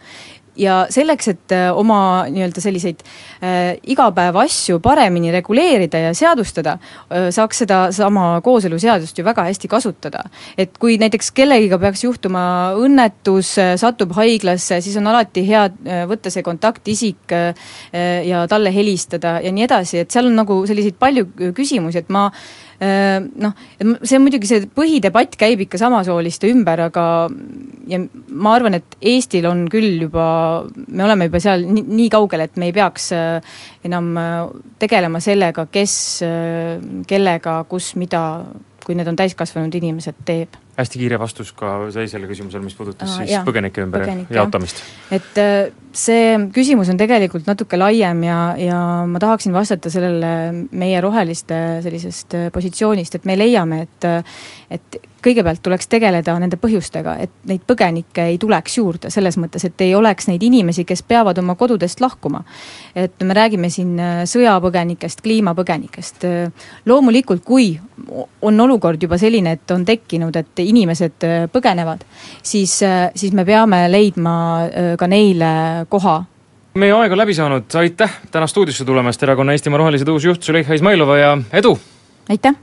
ja 0.57 0.87
selleks, 0.91 1.29
et 1.33 1.55
äh, 1.55 1.69
oma 1.77 2.27
nii-öelda 2.33 2.63
selliseid 2.63 3.03
äh, 3.05 3.77
igapäevaasju 3.93 4.81
paremini 4.85 5.33
reguleerida 5.35 6.01
ja 6.09 6.15
seadustada 6.17 6.77
äh,, 6.79 7.29
saaks 7.35 7.63
sedasama 7.65 8.41
kooseluseadust 8.45 9.19
ju 9.19 9.25
väga 9.25 9.47
hästi 9.49 9.69
kasutada. 9.69 10.25
et 10.59 10.79
kui 10.79 10.99
näiteks 10.99 11.31
kellegiga 11.37 11.79
peaks 11.79 12.05
juhtuma 12.05 12.45
õnnetus, 12.81 13.57
äh, 13.63 13.75
satub 13.81 14.15
haiglasse, 14.17 14.81
siis 14.81 14.97
on 14.97 15.07
alati 15.13 15.47
hea 15.47 15.67
äh, 15.69 16.05
võtta 16.09 16.31
see 16.33 16.45
kontaktisik 16.47 17.33
äh, 17.33 17.55
ja 18.27 18.47
talle 18.49 18.75
helistada 18.75 19.39
ja 19.43 19.53
nii 19.53 19.67
edasi, 19.67 20.01
et 20.03 20.11
seal 20.11 20.31
on 20.31 20.39
nagu 20.43 20.63
selliseid 20.67 20.97
palju 21.01 21.29
küsimusi, 21.57 22.01
et 22.03 22.13
ma 22.13 22.27
äh, 22.31 22.67
Äh, 22.76 22.76
noh, 22.81 23.55
see 24.03 24.19
on 24.19 24.25
muidugi, 24.25 24.49
see 24.51 24.67
põhidebatt 24.77 25.39
käib 25.41 25.63
ikka 25.65 25.81
samasooliste 25.81 26.51
ümber, 26.53 26.87
aga 26.91 27.07
ja 27.89 28.01
ma 28.29 28.55
arvan, 28.57 28.77
et 28.79 28.99
Eestil 29.01 29.49
on 29.49 29.65
küll 29.73 30.03
juba, 30.07 30.29
me 30.89 31.07
oleme 31.07 31.31
juba 31.31 31.41
seal 31.43 31.67
nii, 31.69 31.87
nii 32.03 32.13
kaugel, 32.13 32.47
et 32.47 32.61
me 32.61 32.71
ei 32.71 32.77
peaks 32.77 33.11
enam 33.87 34.13
tegelema 34.83 35.23
sellega, 35.25 35.69
kes 35.73 35.97
kellega, 37.09 37.59
kus, 37.71 37.95
mida 38.01 38.23
kui 38.87 38.95
need 38.95 39.09
on 39.11 39.19
täiskasvanud 39.19 39.75
inimesed, 39.75 40.21
teeb. 40.29 40.55
Hästi 40.77 41.01
kiire 41.01 41.19
vastus 41.19 41.51
ka 41.57 41.89
sellisele 41.91 42.29
küsimusele, 42.31 42.63
mis 42.63 42.77
puudutas 42.79 43.09
Aa, 43.09 43.23
siis 43.23 43.33
jaa, 43.35 43.43
põgenike 43.47 43.83
ümber 43.83 44.05
põgenike, 44.05 44.37
jaotamist. 44.37 44.83
et 45.17 45.41
see 45.97 46.37
küsimus 46.55 46.91
on 46.93 46.99
tegelikult 47.01 47.47
natuke 47.49 47.79
laiem 47.79 48.23
ja, 48.27 48.39
ja 48.61 48.79
ma 49.09 49.21
tahaksin 49.23 49.55
vastata 49.55 49.91
sellele 49.93 50.31
meie 50.77 51.01
roheliste 51.05 51.81
sellisest 51.85 52.37
äh, 52.37 52.49
positsioonist, 52.53 53.17
et 53.19 53.29
me 53.29 53.39
leiame, 53.39 53.85
et 53.87 54.09
et 54.67 54.97
kõigepealt 55.23 55.61
tuleks 55.63 55.87
tegeleda 55.91 56.35
nende 56.43 56.59
põhjustega, 56.59 57.13
et 57.23 57.33
neid 57.47 57.63
põgenikke 57.67 58.25
ei 58.33 58.39
tuleks 58.43 58.77
juurde, 58.79 59.11
selles 59.15 59.39
mõttes, 59.39 59.63
et 59.67 59.83
ei 59.83 59.95
oleks 59.95 60.27
neid 60.27 60.43
inimesi, 60.43 60.85
kes 60.87 61.05
peavad 61.07 61.39
oma 61.39 61.55
kodudest 61.59 62.03
lahkuma. 62.03 62.43
et 62.95 63.23
me 63.23 63.35
räägime 63.35 63.71
siin 63.71 63.99
äh, 64.01 64.23
sõjapõgenikest, 64.27 65.23
kliimapõgenikest, 65.23 66.27
loomulikult 66.87 67.45
kui 67.45 67.79
on 68.43 68.61
olukord 68.61 69.03
juba 69.03 69.19
selline, 69.19 69.53
et 69.57 69.71
on 69.71 69.85
tekkinud, 69.85 70.37
et 70.37 70.63
inimesed 70.67 71.27
äh, 71.27 71.47
põgenevad, 71.53 72.05
siis, 72.43 72.81
siis 73.15 73.33
me 73.33 73.45
peame 73.45 73.87
leidma 73.91 74.37
ka 74.99 75.07
neile 75.11 75.86
koha 75.89 76.25
meie 76.77 76.93
aeg 76.93 77.13
on 77.13 77.19
läbi 77.19 77.35
saanud, 77.35 77.75
aitäh 77.81 78.21
täna 78.31 78.47
stuudiosse 78.47 78.85
tulemast, 78.85 79.23
Erakonna 79.23 79.57
Eestimaa 79.57 79.81
Rohelised 79.81 80.09
uus 80.13 80.25
juht 80.25 80.45
Züleyxa 80.45 80.77
Izmailova 80.77 81.19
ja 81.19 81.37
edu! 81.53 81.79
aitäh! 82.29 82.55